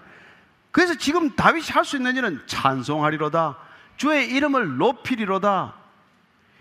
그래서 0.78 0.94
지금 0.94 1.34
다윗이 1.34 1.66
할 1.72 1.84
수 1.84 1.96
있는 1.96 2.14
일은 2.14 2.40
찬송하리로다 2.46 3.56
주의 3.96 4.30
이름을 4.30 4.76
높이리로다 4.76 5.74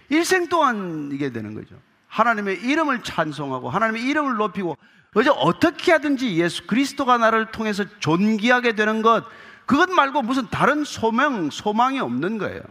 일생 0.10 0.50
동안 0.50 1.12
이게 1.14 1.32
되는 1.32 1.54
거죠 1.54 1.76
하나님의 2.08 2.64
이름을 2.64 3.04
찬송하고 3.04 3.70
하나님의 3.70 4.02
이름을 4.02 4.38
높이고 4.38 4.76
어제 5.14 5.30
어떻게 5.30 5.92
하든지 5.92 6.36
예수 6.38 6.66
그리스도가 6.66 7.20
나를 7.20 7.52
통해서 7.52 7.84
존귀하게 8.00 8.74
되는 8.74 9.04
것 9.04 9.24
그것 9.68 9.88
말고 9.92 10.24
무슨 10.24 10.48
다른 10.50 10.84
소명 10.84 11.52
소망이 11.52 12.00
없는 12.00 12.40
거예요. 12.40 12.62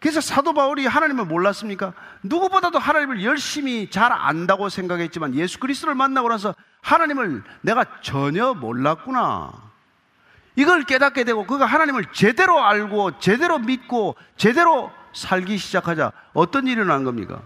그래서 0.00 0.22
사도 0.22 0.54
바울이 0.54 0.86
하나님을 0.86 1.26
몰랐습니까? 1.26 1.92
누구보다도 2.22 2.78
하나님을 2.78 3.22
열심히 3.22 3.90
잘 3.90 4.12
안다고 4.12 4.70
생각했지만 4.70 5.34
예수 5.34 5.58
그리스도를 5.58 5.94
만나고 5.94 6.30
나서 6.30 6.54
하나님을 6.80 7.42
내가 7.60 7.84
전혀 8.00 8.54
몰랐구나. 8.54 9.67
이걸 10.58 10.82
깨닫게 10.82 11.22
되고 11.22 11.46
그가 11.46 11.66
하나님을 11.66 12.06
제대로 12.12 12.60
알고 12.60 13.20
제대로 13.20 13.60
믿고 13.60 14.16
제대로 14.36 14.90
살기 15.12 15.56
시작하자 15.56 16.10
어떤 16.32 16.66
일이 16.66 16.80
일어난 16.80 17.04
겁니까? 17.04 17.40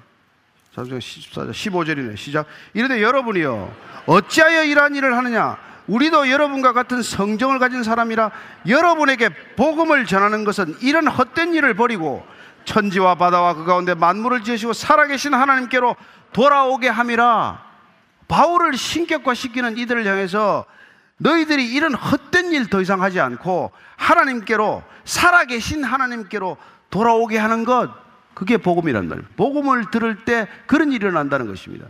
14절, 0.74 1.50
15절이네. 1.50 2.16
시작. 2.16 2.46
이런데 2.72 3.02
여러분이요. 3.02 3.70
어찌하여 4.06 4.64
이러한 4.64 4.94
일을 4.94 5.14
하느냐? 5.14 5.58
우리도 5.88 6.30
여러분과 6.30 6.72
같은 6.72 7.02
성정을 7.02 7.58
가진 7.58 7.82
사람이라 7.82 8.30
여러분에게 8.66 9.28
복음을 9.56 10.06
전하는 10.06 10.44
것은 10.44 10.76
이런 10.80 11.06
헛된 11.06 11.52
일을 11.52 11.74
버리고 11.74 12.24
천지와 12.64 13.16
바다와 13.16 13.52
그 13.52 13.66
가운데 13.66 13.92
만물을 13.92 14.42
지으시고 14.42 14.72
살아계신 14.72 15.34
하나님께로 15.34 15.96
돌아오게 16.32 16.88
함이라. 16.88 17.62
바울을 18.28 18.74
신격화시키는 18.78 19.76
이들을 19.76 20.06
향해서 20.06 20.64
너희들이 21.22 21.72
이런 21.72 21.94
헛된 21.94 22.52
일 22.52 22.68
더 22.68 22.80
이상 22.80 23.02
하지 23.02 23.20
않고 23.20 23.70
하나님께로 23.96 24.82
살아계신 25.04 25.84
하나님께로 25.84 26.56
돌아오게 26.90 27.38
하는 27.38 27.64
것 27.64 27.90
그게 28.34 28.56
복음이란 28.56 29.08
말이에요. 29.08 29.26
복음을 29.36 29.90
들을 29.90 30.24
때 30.24 30.48
그런 30.66 30.90
일이 30.92 31.04
일어난다는 31.04 31.46
것입니다. 31.46 31.86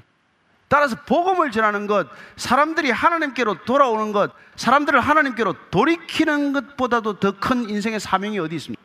따라서 0.69 0.97
복음을 1.07 1.51
전하는 1.51 1.87
것, 1.87 2.09
사람들이 2.37 2.91
하나님께로 2.91 3.65
돌아오는 3.65 4.11
것, 4.13 4.33
사람들을 4.57 4.99
하나님께로 5.01 5.55
돌이키는 5.71 6.55
것보다도 6.55 7.21
더 7.21 7.33
큰 7.33 7.69
인생의 7.69 8.01
사명이 8.01 8.39
어디 8.39 8.57
있습니까? 8.57 8.83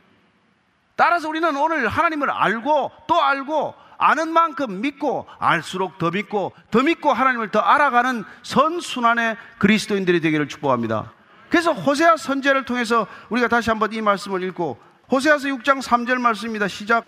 따라서 0.98 1.30
우리는 1.30 1.56
오늘 1.56 1.88
하나님을 1.88 2.30
알고 2.30 2.91
또 3.08 3.22
알고 3.24 3.74
아는 3.98 4.32
만큼 4.32 4.82
믿고 4.82 5.28
알수록 5.39 5.98
더 5.98 6.12
믿고 6.12 6.54
더 6.72 6.82
믿고 6.82 7.14
하나님을 7.14 7.50
더 7.50 7.60
알아가는 7.60 8.24
선순환의 8.43 9.38
그리스도인들이 9.58 10.22
되기를 10.22 10.48
축복합니다. 10.48 11.12
그래서 11.50 11.72
호세아 11.72 12.18
선제를 12.18 12.66
통해서 12.66 13.08
우리가 13.30 13.48
다시 13.48 13.70
한번 13.70 13.93
이 13.93 14.02
말씀을 14.02 14.43
읽고 14.43 14.78
호세아서 15.12 15.48
6장 15.48 15.82
3절 15.82 16.20
말씀입니다. 16.20 16.68
시작. 16.68 17.06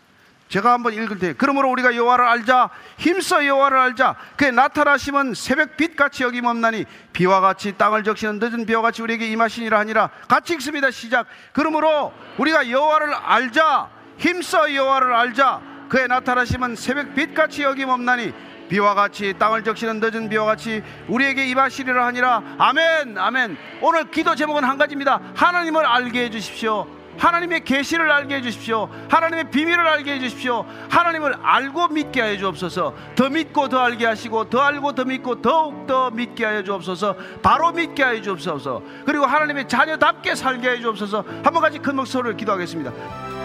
제가 0.47 0.73
한번 0.73 0.93
읽을 0.93 1.19
때 1.19 1.33
그러므로 1.37 1.69
우리가 1.69 1.95
여호와를 1.95 2.25
알자 2.25 2.71
힘써 2.97 3.45
여호와를 3.45 3.77
알자 3.77 4.15
그의 4.35 4.51
나타나심은 4.51 5.35
새벽 5.35 5.77
빛같이 5.77 6.23
여김없나니 6.23 6.85
비와 7.13 7.39
같이 7.39 7.77
땅을 7.77 8.03
적시는 8.03 8.39
늦은 8.39 8.65
비와 8.65 8.81
같이 8.81 9.03
우리에게 9.03 9.29
임하시니라 9.29 9.77
하니라 9.77 10.09
같이 10.27 10.55
읽습니다 10.55 10.89
시작 10.89 11.27
그러므로 11.53 12.11
우리가 12.39 12.67
여호와를 12.67 13.13
알자 13.13 13.89
힘써 14.17 14.73
여호와를 14.73 15.13
알자 15.13 15.61
그의 15.89 16.07
나타나심은 16.07 16.75
새벽 16.75 17.15
빛같이 17.15 17.63
여김없나니 17.63 18.31
비와 18.69 18.93
같이 18.93 19.33
땅을 19.37 19.63
적시는 19.63 19.99
늦은 19.99 20.29
비와 20.29 20.45
같이 20.45 20.83
우리에게 21.07 21.47
임하시리라 21.47 22.05
하니라 22.05 22.43
아멘 22.59 23.17
아멘 23.17 23.57
오늘 23.81 24.11
기도 24.11 24.35
제목은 24.35 24.63
한 24.63 24.77
가지입니다 24.77 25.19
하나님을 25.35 25.85
알게 25.85 26.25
해 26.25 26.29
주십시오 26.29 26.87
하나님의 27.17 27.65
계시를 27.65 28.09
알게 28.09 28.35
해 28.35 28.41
주십시오. 28.41 28.89
하나님의 29.09 29.51
비밀을 29.51 29.85
알게 29.85 30.13
해 30.13 30.19
주십시오. 30.19 30.65
하나님을 30.89 31.35
알고 31.41 31.89
믿게 31.89 32.21
하여 32.21 32.37
주옵소서. 32.37 32.95
더 33.15 33.29
믿고 33.29 33.67
더 33.67 33.79
알게 33.79 34.05
하시고 34.05 34.49
더 34.49 34.61
알고 34.61 34.93
더 34.93 35.03
믿고 35.03 35.41
더욱 35.41 35.85
더 35.85 36.11
믿게 36.11 36.45
하여 36.45 36.63
주옵소서. 36.63 37.15
바로 37.41 37.73
믿게 37.73 38.03
하여 38.03 38.21
주옵소서. 38.21 38.81
그리고 39.05 39.25
하나님의 39.25 39.67
자녀답게 39.67 40.35
살게 40.35 40.67
하여 40.69 40.79
주옵소서. 40.79 41.25
한번 41.43 41.61
같이 41.61 41.79
큰 41.79 41.97
목소리를 41.97 42.37
기도하겠습니다. 42.37 43.38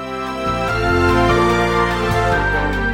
Bye. 2.54 2.93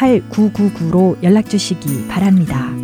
8999로 0.00 1.22
연락 1.22 1.50
주시기 1.50 2.08
바랍니다. 2.08 2.79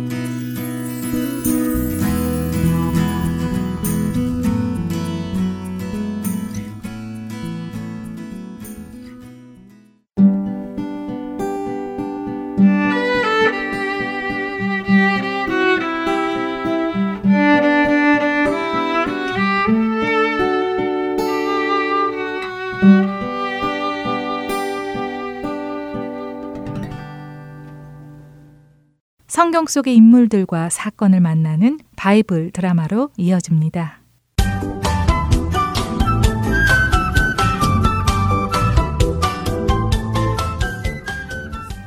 성경 29.37 29.67
속의 29.67 29.95
인물들과 29.95 30.69
사건을 30.69 31.19
만나는 31.21 31.77
바이블 31.95 32.49
드라마로 32.49 33.11
이어집니다. 33.17 33.99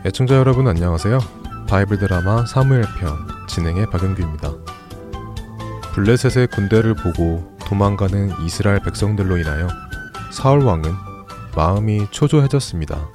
애청자 0.06 0.36
여러분 0.36 0.68
안녕하세요. 0.68 1.18
바이블 1.68 1.98
드라마 1.98 2.46
사무엘 2.46 2.84
편 3.00 3.16
진행의 3.48 3.86
박은규입니다. 3.86 4.52
블레셋의 5.92 6.46
군대를 6.52 6.94
보고 6.94 7.56
도망가는 7.66 8.30
이스라엘 8.44 8.78
백성들로 8.78 9.38
인하여 9.38 9.66
사울 10.30 10.60
왕은 10.60 10.92
마음이 11.56 12.12
초조해졌습니다. 12.12 13.08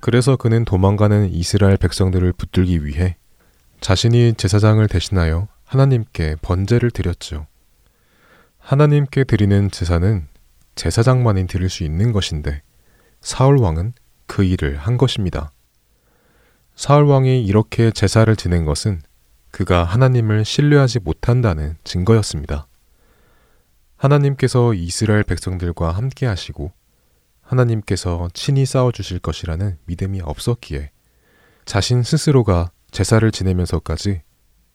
그래서 0.00 0.34
그는 0.34 0.64
도망가는 0.64 1.30
이스라엘 1.30 1.76
백성들을 1.76 2.32
붙들기 2.32 2.84
위해 2.84 3.16
자신이 3.80 4.34
제사장을 4.34 4.86
대신하여 4.88 5.48
하나님께 5.64 6.36
번제를 6.42 6.90
드렸죠. 6.90 7.46
하나님께 8.58 9.24
드리는 9.24 9.70
제사는 9.70 10.26
제사장만이 10.74 11.46
드릴 11.46 11.70
수 11.70 11.84
있는 11.84 12.12
것인데 12.12 12.62
사울 13.20 13.58
왕은 13.58 13.92
그 14.26 14.44
일을 14.44 14.76
한 14.76 14.96
것입니다. 14.96 15.52
사울 16.74 17.04
왕이 17.04 17.44
이렇게 17.44 17.90
제사를 17.90 18.34
지낸 18.36 18.64
것은 18.64 19.00
그가 19.50 19.84
하나님을 19.84 20.44
신뢰하지 20.44 21.00
못한다는 21.00 21.76
증거였습니다. 21.84 22.66
하나님께서 23.96 24.74
이스라엘 24.74 25.22
백성들과 25.22 25.92
함께 25.92 26.26
하시고 26.26 26.72
하나님께서 27.40 28.28
친히 28.34 28.66
싸워 28.66 28.92
주실 28.92 29.18
것이라는 29.18 29.78
믿음이 29.86 30.20
없었기에 30.20 30.90
자신 31.64 32.02
스스로가 32.02 32.70
제사를 32.90 33.30
지내면서까지 33.30 34.22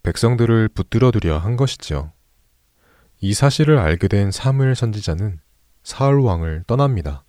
백성들을 0.03 0.69
붙들어 0.69 1.11
두려 1.11 1.37
한 1.37 1.55
것이죠. 1.57 2.11
이 3.19 3.33
사실을 3.33 3.77
알게 3.77 4.07
된 4.07 4.31
사무엘 4.31 4.75
선지자는 4.75 5.39
사울 5.83 6.21
왕을 6.21 6.63
떠납니다. 6.67 7.23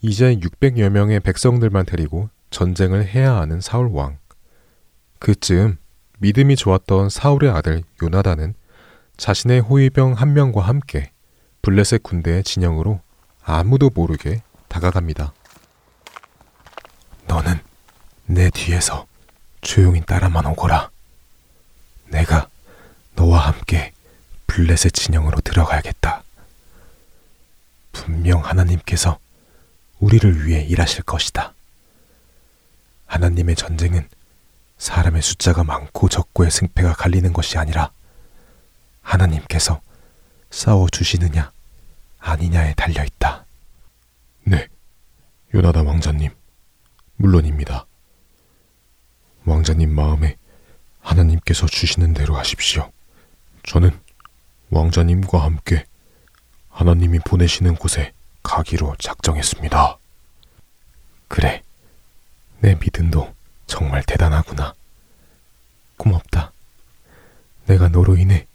이제 0.00 0.36
600여 0.36 0.90
명의 0.90 1.20
백성들만 1.20 1.86
데리고 1.86 2.28
전쟁을 2.50 3.06
해야 3.06 3.36
하는 3.36 3.60
사울 3.60 3.88
왕. 3.88 4.18
그쯤 5.18 5.78
믿음이 6.18 6.56
좋았던 6.56 7.08
사울의 7.08 7.50
아들 7.50 7.82
요나단은 8.02 8.54
자신의 9.16 9.60
호위병 9.60 10.14
한 10.14 10.34
명과 10.34 10.60
함께 10.60 11.12
블레셋 11.62 12.02
군대의 12.02 12.42
진영으로 12.42 13.00
아무도 13.42 13.90
모르게 13.94 14.42
다가갑니다. 14.68 15.32
너는 17.28 17.58
내 18.26 18.50
뒤에서 18.50 19.06
조용히 19.62 20.02
따라만 20.02 20.44
오거라. 20.46 20.90
내가 22.08 22.48
너와 23.14 23.46
함께 23.46 23.92
블레셋 24.46 24.92
진영으로 24.92 25.40
들어가야겠다. 25.40 26.22
분명 27.92 28.44
하나님께서 28.44 29.18
우리를 30.00 30.46
위해 30.46 30.62
일하실 30.62 31.04
것이다. 31.04 31.54
하나님의 33.06 33.56
전쟁은 33.56 34.08
사람의 34.78 35.22
숫자가 35.22 35.64
많고 35.64 36.08
적고의 36.08 36.50
승패가 36.50 36.94
갈리는 36.94 37.32
것이 37.32 37.56
아니라 37.56 37.92
하나님께서 39.00 39.80
싸워 40.50 40.88
주시느냐 40.88 41.52
아니냐에 42.18 42.74
달려 42.74 43.04
있다. 43.04 43.44
네, 44.44 44.66
요나다 45.54 45.82
왕자님, 45.82 46.30
물론입니다. 47.16 47.86
왕자님 49.44 49.94
마음에 49.94 50.36
하나님께서 51.00 51.66
주시는 51.66 52.14
대로 52.14 52.36
하십시오. 52.36 52.90
저는 53.64 53.90
왕자님과 54.70 55.42
함께 55.42 55.84
하나님이 56.70 57.18
보내시는 57.20 57.74
곳에 57.74 58.12
가기로 58.42 58.96
작정했습니다. 58.98 59.98
그래, 61.28 61.62
내 62.60 62.74
믿음도 62.74 63.34
정말 63.66 64.02
대단하구나. 64.04 64.74
고맙다. 65.96 66.52
내가 67.66 67.88
너로 67.88 68.16
인해 68.16 68.46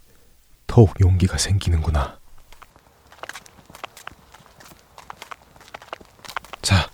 더욱 0.66 0.94
용기가 1.00 1.38
생기는구나. 1.38 2.18
자, 6.60 6.90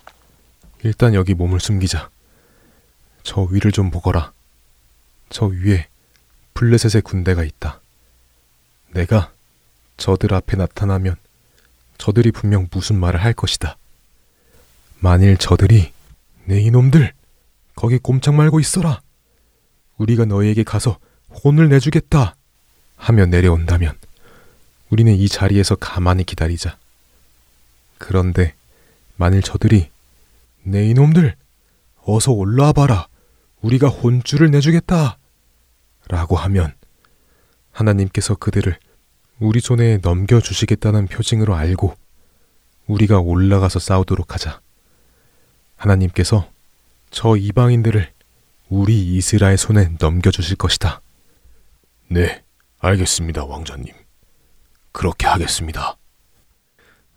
일단 0.82 1.14
여기 1.14 1.34
몸을 1.34 1.60
숨기자. 1.60 2.10
저 3.24 3.40
위를 3.40 3.72
좀 3.72 3.90
보거라. 3.90 4.32
저 5.30 5.46
위에 5.46 5.88
블레셋의 6.52 7.02
군대가 7.02 7.42
있다. 7.42 7.80
내가 8.92 9.32
저들 9.96 10.32
앞에 10.34 10.56
나타나면 10.56 11.16
저들이 11.98 12.30
분명 12.30 12.68
무슨 12.70 12.96
말을 12.96 13.20
할 13.22 13.32
것이다. 13.32 13.76
만일 15.00 15.36
저들이 15.36 15.92
내 16.44 16.60
이놈들 16.60 17.12
거기 17.74 17.98
꼼짝 17.98 18.34
말고 18.34 18.60
있어라. 18.60 19.00
우리가 19.96 20.26
너희에게 20.26 20.62
가서 20.62 20.98
혼을 21.44 21.68
내주겠다. 21.68 22.36
하며 22.96 23.26
내려온다면 23.26 23.98
우리는 24.90 25.12
이 25.14 25.28
자리에서 25.28 25.76
가만히 25.76 26.24
기다리자. 26.24 26.76
그런데 27.98 28.54
만일 29.16 29.42
저들이 29.42 29.90
내 30.62 30.88
이놈들 30.88 31.34
어서 32.02 32.32
올라와 32.32 32.72
봐라. 32.72 33.08
우리가 33.64 33.88
혼줄을 33.88 34.50
내주겠다. 34.50 35.18
라고 36.08 36.36
하면 36.36 36.74
하나님께서 37.72 38.34
그들을 38.34 38.78
우리 39.40 39.60
손에 39.60 39.98
넘겨주시겠다는 40.02 41.06
표징으로 41.06 41.54
알고 41.54 41.94
우리가 42.86 43.20
올라가서 43.20 43.78
싸우도록 43.78 44.34
하자. 44.34 44.60
하나님께서 45.76 46.50
저 47.10 47.36
이방인들을 47.36 48.12
우리 48.68 49.16
이스라엘 49.16 49.56
손에 49.56 49.96
넘겨주실 49.98 50.56
것이다. 50.56 51.00
네, 52.08 52.44
알겠습니다, 52.80 53.44
왕자님. 53.46 53.94
그렇게 54.92 55.26
하겠습니다. 55.26 55.96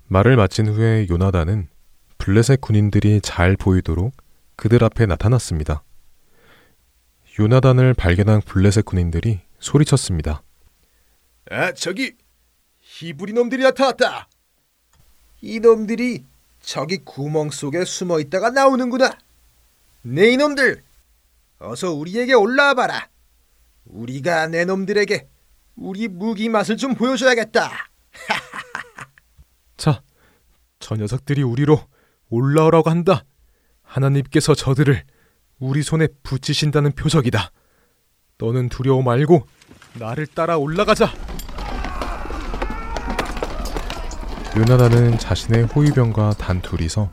말을 0.07 0.37
마친 0.37 0.67
후에 0.67 1.07
요나단은 1.09 1.67
블레셋 2.17 2.61
군인들이 2.61 3.19
잘 3.21 3.57
보이도록 3.57 4.15
그들 4.55 4.83
앞에 4.83 5.05
나타났습니다. 5.05 5.83
요나단을 7.39 7.93
발견한 7.93 8.41
블레셋 8.41 8.85
군인들이 8.85 9.41
소리쳤습니다. 9.59 10.41
아, 11.51 11.71
저기 11.73 12.15
히브리 12.81 13.33
놈들이 13.33 13.63
나타났다. 13.63 14.27
이 15.41 15.59
놈들이 15.59 16.25
저기 16.61 16.97
구멍 16.97 17.51
속에 17.51 17.85
숨어 17.85 18.19
있다가 18.19 18.49
나오는구나. 18.49 19.17
네 20.01 20.31
이놈들, 20.31 20.83
어서 21.59 21.93
우리에게 21.93 22.33
올라와 22.33 22.73
봐라. 22.73 23.07
우리가 23.85 24.47
내 24.47 24.65
놈들에게 24.65 25.27
우리 25.75 26.07
무기 26.07 26.49
맛을 26.49 26.75
좀 26.75 26.95
보여줘야겠다. 26.95 27.71
자, 29.77 30.01
저 30.79 30.95
녀석들이 30.95 31.43
우리로 31.43 31.79
올라오라고 32.29 32.89
한다. 32.89 33.23
하나님께서 33.83 34.55
저들을 34.55 35.03
우리 35.59 35.81
손에 35.81 36.07
붙이신다는 36.23 36.91
표적이다. 36.91 37.51
너는 38.37 38.69
두려워 38.69 39.01
말고 39.01 39.47
나를 39.99 40.27
따라 40.27 40.57
올라가자. 40.57 41.11
요나단은 44.55 45.17
자신의 45.17 45.65
호위병과 45.65 46.35
단 46.37 46.61
둘이서 46.61 47.11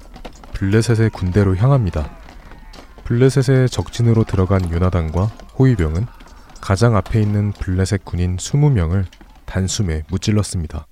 블레셋의 0.55 1.11
군대로 1.11 1.57
향합니다. 1.57 2.17
블레셋의 3.05 3.69
적진으로 3.69 4.25
들어간 4.25 4.71
요나단과 4.71 5.25
호위병은 5.59 6.07
가장 6.61 6.97
앞에 6.97 7.21
있는 7.21 7.53
블레셋 7.53 8.05
군인 8.05 8.37
20명을 8.37 9.05
단숨에 9.45 10.05
무찔렀습니다. 10.09 10.87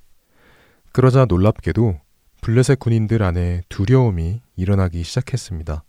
그러자 0.93 1.25
놀랍게도 1.25 1.99
블레셋 2.43 2.79
군인들 2.79 3.23
안에 3.23 3.63
두려움이 3.71 4.43
일어나기 4.57 5.03
시작했습니다. 5.05 5.85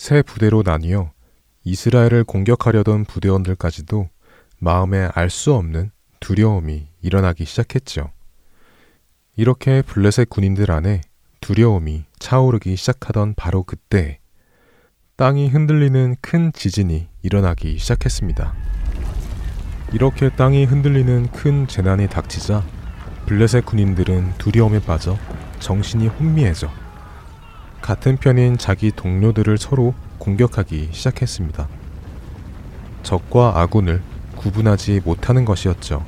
세 0.00 0.22
부대로 0.22 0.62
나뉘어 0.64 1.12
이스라엘을 1.62 2.24
공격하려던 2.24 3.04
부대원들까지도 3.04 4.08
마음에 4.58 5.10
알 5.12 5.28
수 5.28 5.52
없는 5.52 5.90
두려움이 6.20 6.88
일어나기 7.02 7.44
시작했죠. 7.44 8.10
이렇게 9.36 9.82
블레셋 9.82 10.30
군인들 10.30 10.70
안에 10.72 11.02
두려움이 11.42 12.06
차오르기 12.18 12.76
시작하던 12.76 13.34
바로 13.36 13.62
그때 13.62 14.20
땅이 15.16 15.48
흔들리는 15.50 16.16
큰 16.22 16.50
지진이 16.54 17.08
일어나기 17.20 17.76
시작했습니다. 17.76 18.54
이렇게 19.92 20.30
땅이 20.30 20.64
흔들리는 20.64 21.30
큰 21.32 21.68
재난이 21.68 22.08
닥치자 22.08 22.64
블레셋 23.26 23.66
군인들은 23.66 24.38
두려움에 24.38 24.80
빠져 24.80 25.18
정신이 25.58 26.08
혼미해져 26.08 26.79
같은 27.82 28.16
편인 28.16 28.58
자기 28.58 28.90
동료들을 28.90 29.58
서로 29.58 29.94
공격하기 30.18 30.90
시작했습니다. 30.92 31.68
적과 33.02 33.60
아군을 33.60 34.02
구분하지 34.36 35.00
못하는 35.04 35.44
것이었죠. 35.44 36.04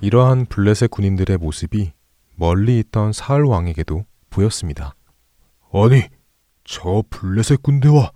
이러한 0.00 0.46
블레셋 0.46 0.90
군인들의 0.90 1.38
모습이 1.38 1.92
멀리 2.34 2.78
있던 2.80 3.12
사울 3.12 3.46
왕에게도 3.46 4.04
보였습니다. 4.30 4.94
아니, 5.72 6.02
저 6.64 7.02
블레셋 7.10 7.62
군대와 7.62 8.12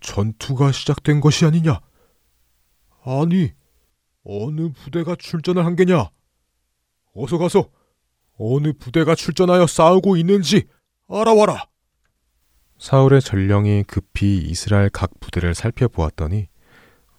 전투가 0.00 0.72
시작된 0.72 1.20
것이 1.20 1.44
아니냐? 1.44 1.80
아니, 3.04 3.52
어느 4.24 4.70
부대가 4.72 5.16
출전을 5.16 5.64
한 5.64 5.76
게냐? 5.76 6.08
어서 7.14 7.38
가서 7.38 7.68
어느 8.38 8.72
부대가 8.72 9.14
출전하여 9.14 9.66
싸우고 9.66 10.16
있는지 10.16 10.66
알아와라. 11.08 11.64
사울의 12.78 13.20
전령이 13.22 13.84
급히 13.84 14.38
이스라엘 14.38 14.88
각 14.90 15.10
부대를 15.20 15.54
살펴보았더니 15.54 16.48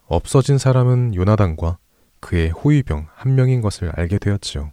없어진 0.07 0.57
사람은 0.57 1.15
요나단과 1.15 1.77
그의 2.19 2.49
호위병 2.49 3.07
한 3.13 3.36
명인 3.36 3.61
것을 3.61 3.91
알게 3.95 4.19
되었지요. 4.19 4.71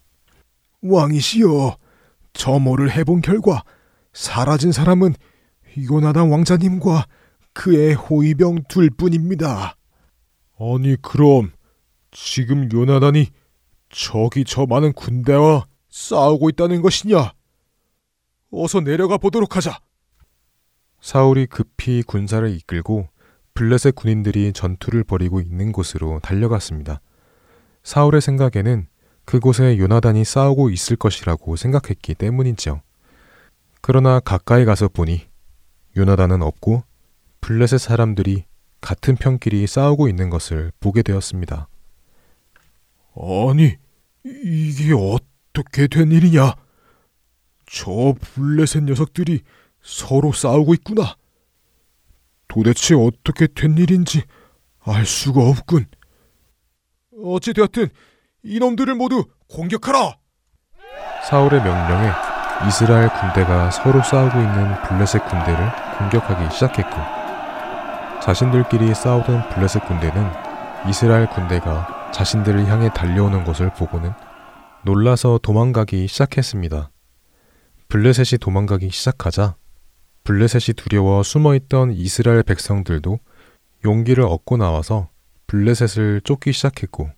왕이시여, 0.83 1.77
점호를 2.33 2.91
해본 2.91 3.21
결과 3.21 3.63
사라진 4.13 4.73
사람은 4.73 5.15
요나단 5.91 6.31
왕자님과 6.31 7.07
그의 7.53 7.95
호위병 7.95 8.65
둘뿐입니다. 8.69 9.77
아니 10.59 10.97
그럼 11.01 11.53
지금 12.11 12.71
요나단이 12.73 13.29
저기 13.91 14.45
저 14.45 14.67
많은 14.67 14.93
군대와 14.93 15.67
싸우고 15.91 16.51
있다는 16.51 16.83
것이냐? 16.83 17.33
어서 18.53 18.81
내려가 18.81 19.17
보도록 19.17 19.57
하자. 19.57 19.81
사울이 21.01 21.47
급히 21.47 22.03
군사를 22.03 22.49
이끌고 22.49 23.09
블레셋 23.55 23.95
군인들이 23.95 24.53
전투를 24.53 25.05
벌이고 25.05 25.41
있는 25.41 25.73
곳으로 25.73 26.21
달려갔습니다. 26.21 27.01
사울의 27.83 28.21
생각에는 28.21 28.87
그곳에 29.25 29.79
요나단이 29.79 30.25
싸우고 30.25 30.71
있을 30.71 30.97
것이라고 30.97 31.57
생각했기 31.57 32.15
때문이지요. 32.15 32.83
그러나 33.81 34.21
가까이 34.21 34.65
가서 34.65 34.89
보니 34.89 35.27
요나단은 35.97 36.43
없고 36.43 36.85
블레셋 37.41 37.81
사람들이 37.81 38.45
같은 38.81 39.17
편끼리 39.17 39.67
싸우고 39.67 40.09
있는 40.09 40.29
것을 40.29 40.73
보게 40.79 41.03
되었습니다. 41.03 41.69
아니, 43.17 43.77
이게 44.25 44.93
어떻게 44.93 45.87
된 45.87 46.13
일이냐? 46.13 46.55
저 47.73 48.15
블레셋 48.21 48.85
녀석들이 48.85 49.41
서로 49.81 50.31
싸우고 50.33 50.75
있구나. 50.75 51.17
도대체 52.47 52.95
어떻게 52.95 53.47
된 53.47 53.79
일인지 53.79 54.23
알 54.85 55.07
수가 55.07 55.41
없군. 55.41 55.87
어찌되었든 57.25 57.89
이놈들을 58.43 58.95
모두 58.95 59.25
공격하라! 59.49 60.17
사울의 61.25 61.63
명령에 61.63 62.11
이스라엘 62.69 63.09
군대가 63.09 63.71
서로 63.71 64.03
싸우고 64.03 64.39
있는 64.39 64.83
블레셋 64.83 65.27
군대를 65.27 65.71
공격하기 65.97 66.55
시작했고, 66.55 66.97
자신들끼리 68.21 68.95
싸우던 68.95 69.49
블레셋 69.49 69.87
군대는 69.87 70.31
이스라엘 70.91 71.27
군대가 71.31 72.11
자신들을 72.13 72.67
향해 72.67 72.91
달려오는 72.93 73.45
것을 73.45 73.73
보고는 73.73 74.13
놀라서 74.85 75.39
도망가기 75.43 76.07
시작했습니다. 76.07 76.91
블레셋이 77.93 78.39
도망가기 78.41 78.89
시작하자 78.89 79.55
블레셋이 80.25 80.77
두려워 80.77 81.23
숨어있던 81.23 81.93
이스라엘 81.93 82.43
백성들도 82.43 83.19
용기를 83.85 84.25
얻고 84.25 84.57
나와서 84.57 85.11
블레셋을 85.47 86.23
쫓기 86.25 86.55
시작했고 86.55 87.11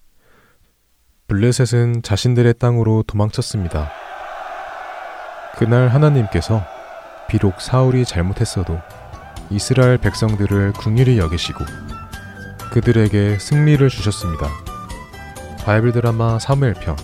블레셋은 1.28 2.02
자신들의 2.02 2.54
땅으로 2.58 3.04
도망쳤습니다. 3.06 3.92
그날 5.58 5.86
하나님께서 5.86 6.64
비록 7.28 7.60
사울이 7.60 8.04
잘못했어도 8.04 8.76
이스라엘 9.50 9.96
백성들을 9.98 10.72
궁일히 10.72 11.18
여기시고 11.18 11.64
그들에게 12.72 13.38
승리를 13.38 13.88
주셨습니다. 13.88 14.48
바이블 15.64 15.92
드라마 15.92 16.40
사무엘편 16.40 16.96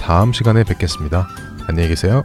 다음 0.00 0.32
시간에 0.32 0.64
뵙겠습니다. 0.64 1.28
안녕히 1.68 1.90
계세요. 1.90 2.24